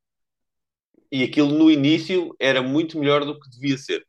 [1.10, 4.06] E aquilo no início era muito melhor do que devia ser.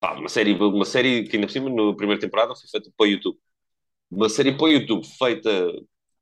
[0.00, 3.04] Pá, uma série, uma série que ainda por cima, na primeira temporada, foi feita para
[3.04, 3.38] o YouTube.
[4.10, 5.50] Uma série para o YouTube feita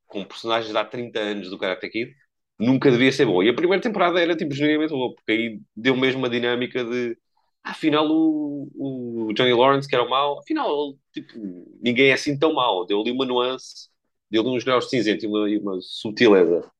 [0.07, 2.15] com personagens de há 30 anos do Karate Kid
[2.59, 3.43] nunca devia ser bom.
[3.43, 7.17] E a primeira temporada era tipo genuinamente boa, porque aí deu mesmo uma dinâmica de
[7.65, 11.33] afinal o, o Johnny Lawrence que era o mau, afinal tipo,
[11.81, 12.85] ninguém é assim tão mau.
[12.85, 13.89] Deu ali uma nuance,
[14.29, 16.71] deu ali uns graus de cinzento e uma, e uma subtileza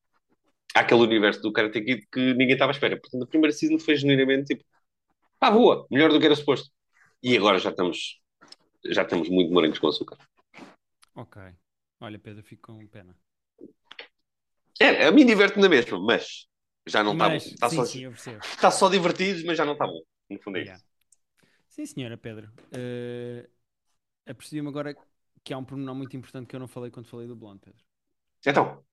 [0.76, 3.00] àquele universo do Karate Kid que ninguém estava à espera.
[3.00, 4.64] Portanto, a primeira season foi genuinamente tipo,
[5.40, 6.70] pá, boa, melhor do que era suposto.
[7.24, 8.22] E agora já estamos,
[8.86, 10.18] já estamos muito morangos com açúcar.
[11.16, 11.42] Ok.
[12.00, 13.18] Olha, Pedro, fico com pena.
[14.80, 16.48] É, a mim diverte na mesma, mas
[16.86, 17.36] já não está bom.
[17.38, 18.08] Está só, sim,
[18.44, 20.02] está só divertidos, mas já não está bom.
[20.30, 20.78] No fundo é Yeah.
[20.78, 20.86] isso.
[21.70, 22.52] Sim, senhora, Pedro.
[22.74, 23.48] Uh,
[24.28, 24.96] Apercebi-me agora
[25.44, 27.84] que há um pormenor muito importante que eu não falei quando falei do Blonde, Pedro.
[28.46, 28.84] Então,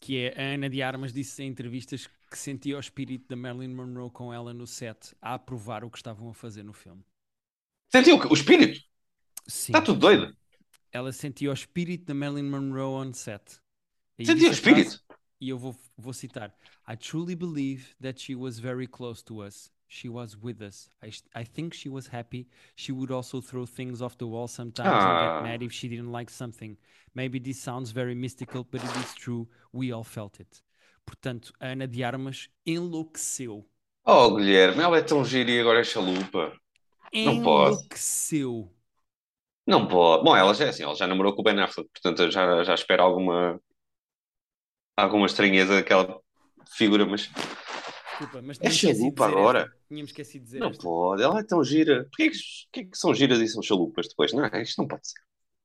[0.00, 3.72] que é a Ana de Armas disse em entrevistas que sentia o espírito da Marilyn
[3.74, 7.04] Monroe com ela no set a aprovar o que estavam a fazer no filme.
[7.92, 8.84] Sentiu o espírito?
[9.46, 9.72] Sim.
[9.72, 10.36] Está tudo doido.
[10.90, 13.60] Ela sentia o espírito da Marilyn Monroe on set.
[14.18, 15.04] Sentiu o a frase- espírito?
[15.40, 16.52] E eu vou, vou citar:
[16.88, 19.70] I truly believe that she was very close to us.
[19.88, 20.90] She was with us.
[21.02, 22.48] I, I think she was happy.
[22.74, 25.40] She would also throw things off the wall sometimes and Ah.
[25.40, 26.76] get mad if she didn't like something.
[27.14, 29.48] Maybe this sounds very mystical, but it is true.
[29.72, 30.62] We all felt it.
[31.06, 33.64] Portanto, a Ana de Armas enlouqueceu.
[34.04, 36.52] Oh, Guilherme, ela é tão gira e agora é chalupa.
[37.14, 37.76] Não pode.
[37.76, 38.72] Enlouqueceu.
[39.66, 40.24] Não pode.
[40.24, 42.74] Bom, ela já é assim, ela já namorou com o Ben Affleck, portanto já, já
[42.74, 43.60] espero alguma,
[44.96, 46.20] alguma estranheza daquela
[46.76, 47.30] figura, mas
[48.18, 49.60] Desculpa, mas É chalupa agora.
[49.60, 49.76] esta.
[49.88, 50.82] Tínhamos esquecido de dizer não esta.
[50.82, 51.22] pode.
[51.22, 52.04] Ela é tão gira.
[52.04, 54.32] Porquê que, porquê que são giras e são chalupas depois?
[54.32, 55.20] Não, isto não pode ser.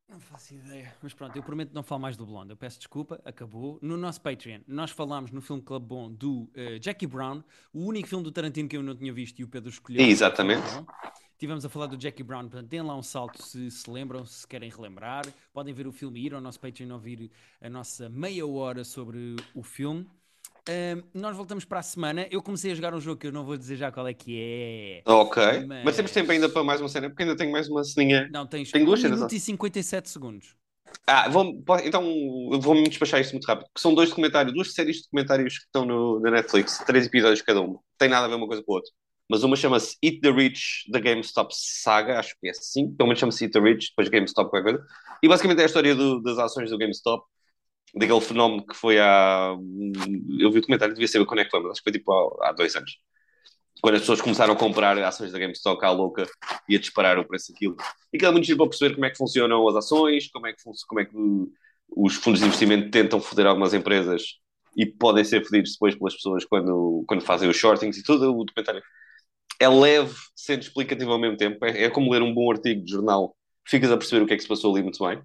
[0.10, 0.94] Não faço ideia.
[1.02, 2.52] Mas pronto, eu prometo não falar mais do Blonde.
[2.52, 3.80] Eu peço desculpa, acabou.
[3.82, 7.42] No nosso Patreon, nós falámos no Filme Club Bom do eh, Jackie Brown,
[7.74, 10.06] o único filme do Tarantino que eu não tinha visto e o Pedro escolheu.
[10.06, 10.68] Exatamente.
[11.38, 14.46] Tivemos a falar do Jackie Brown, portanto, deem lá um salto se se lembram, se
[14.46, 15.26] querem relembrar.
[15.54, 17.32] Podem ver o filme e ir ao nosso Patreon ouvir
[17.62, 20.06] a nossa meia hora sobre o filme.
[21.14, 22.28] Nós voltamos para a semana.
[22.32, 25.02] Eu comecei a jogar um jogo que eu não vou dizer já qual é que
[25.06, 25.12] é.
[25.12, 25.42] Ok.
[25.68, 25.96] Mas- Mas...
[25.96, 28.30] temos tempo ainda para mais uma cena, porque ainda tenho mais uma ceninha.
[28.32, 30.56] Não, tens Tenho duas 1 cenas, minuto e 57 segundos.
[31.08, 31.54] Ah, vou,
[31.86, 32.04] então
[32.60, 33.68] vou-me despachar isto muito rápido.
[33.78, 37.62] São dois documentários, duas séries de documentários que estão no, na Netflix, três episódios cada
[37.62, 37.80] um.
[37.98, 38.92] Tem nada a ver uma coisa com a outra.
[39.30, 42.92] Mas uma chama-se Eat the Rich, da GameStop Saga, acho que é assim.
[42.94, 44.86] Pelo menos chama-se Eat the Rich, depois GameStop qualquer coisa.
[45.24, 47.24] E basicamente é a história do- das ações do GameStop,
[47.96, 49.56] daquele fenómeno que foi há.
[50.40, 52.12] Eu vi o documentário, devia saber quando é que foi, mas acho que foi tipo
[52.12, 52.98] há, há dois anos.
[53.82, 56.26] Quando as pessoas começaram a comprar ações da GameStop à louca
[56.70, 57.76] e a disparar o preço daquilo.
[58.14, 60.54] E que é muito giro para perceber como é que funcionam as ações, como é
[60.54, 61.16] que, como é que
[61.90, 64.40] os fundos de investimento tentam foder algumas empresas
[64.76, 68.36] e podem ser fodidos depois pelas pessoas quando, quando fazem os shortings e tudo.
[68.36, 68.84] O documentário
[69.60, 71.64] é leve, sendo explicativo ao mesmo tempo.
[71.66, 73.36] É, é como ler um bom artigo de jornal.
[73.68, 75.22] Ficas a perceber o que é que se passou ali muito bem.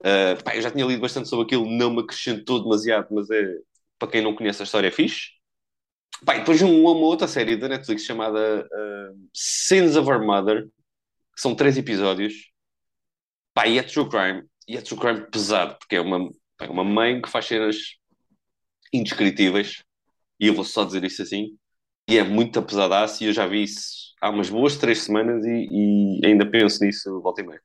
[0.00, 3.58] Uh, pá, eu já tinha lido bastante sobre aquilo, não me acrescentou demasiado, mas é
[3.98, 5.30] para quem não conhece a história é fixe.
[6.24, 10.64] Pá, e depois uma, uma outra série da Netflix chamada uh, Sins of Our Mother,
[11.34, 12.50] que são três episódios.
[13.54, 14.44] Pá, e é true crime.
[14.66, 17.76] E é true crime pesado, porque é uma, pá, é uma mãe que faz cenas
[18.92, 19.82] indescritíveis.
[20.40, 21.56] E eu vou só dizer isso assim.
[22.08, 23.22] E é muito pesadaço.
[23.22, 27.20] E eu já vi isso há umas boas três semanas e, e ainda penso nisso
[27.20, 27.62] volta e meia.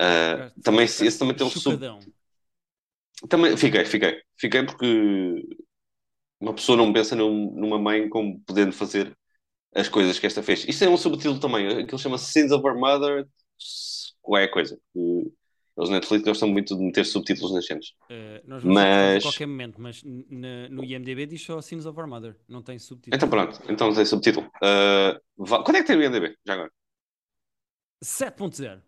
[0.00, 1.78] Uh, também, esse também tem um sub,
[3.28, 4.20] também, fiquei, fiquei.
[4.36, 5.42] Fiquei porque
[6.38, 9.16] uma pessoa não pensa num- numa mãe como podendo fazer
[9.74, 10.66] as coisas que esta fez.
[10.68, 11.66] Isso é um subtítulo também.
[11.82, 13.26] Aquilo chama-se Sins of Our Mother.
[14.20, 14.78] Qual é a coisa?
[14.94, 17.86] Eles na Netflix gostam muito de meter subtítulos nas cenas.
[18.10, 22.08] Uh, nós vamos Mas- a qualquer momento, mas no IMDB diz só Sins of Our
[22.08, 23.14] Mother, não tem subtítulo.
[23.16, 24.46] Então pronto, então tem subtítulo.
[24.56, 25.20] Uh,
[25.62, 26.36] Quando é que tem o IMDb?
[26.46, 26.72] Já agora?
[28.02, 28.82] 7.0.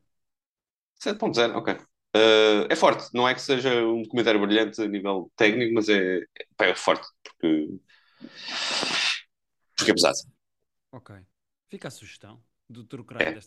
[0.99, 1.75] 7.0, ok.
[2.17, 6.21] Uh, é forte, não é que seja um documentário brilhante a nível técnico, mas é,
[6.57, 7.79] pá, é forte, porque,
[9.77, 10.19] porque é pesado.
[10.93, 11.11] Ok.
[11.69, 13.33] Fica a sugestão do crime É.
[13.33, 13.47] desta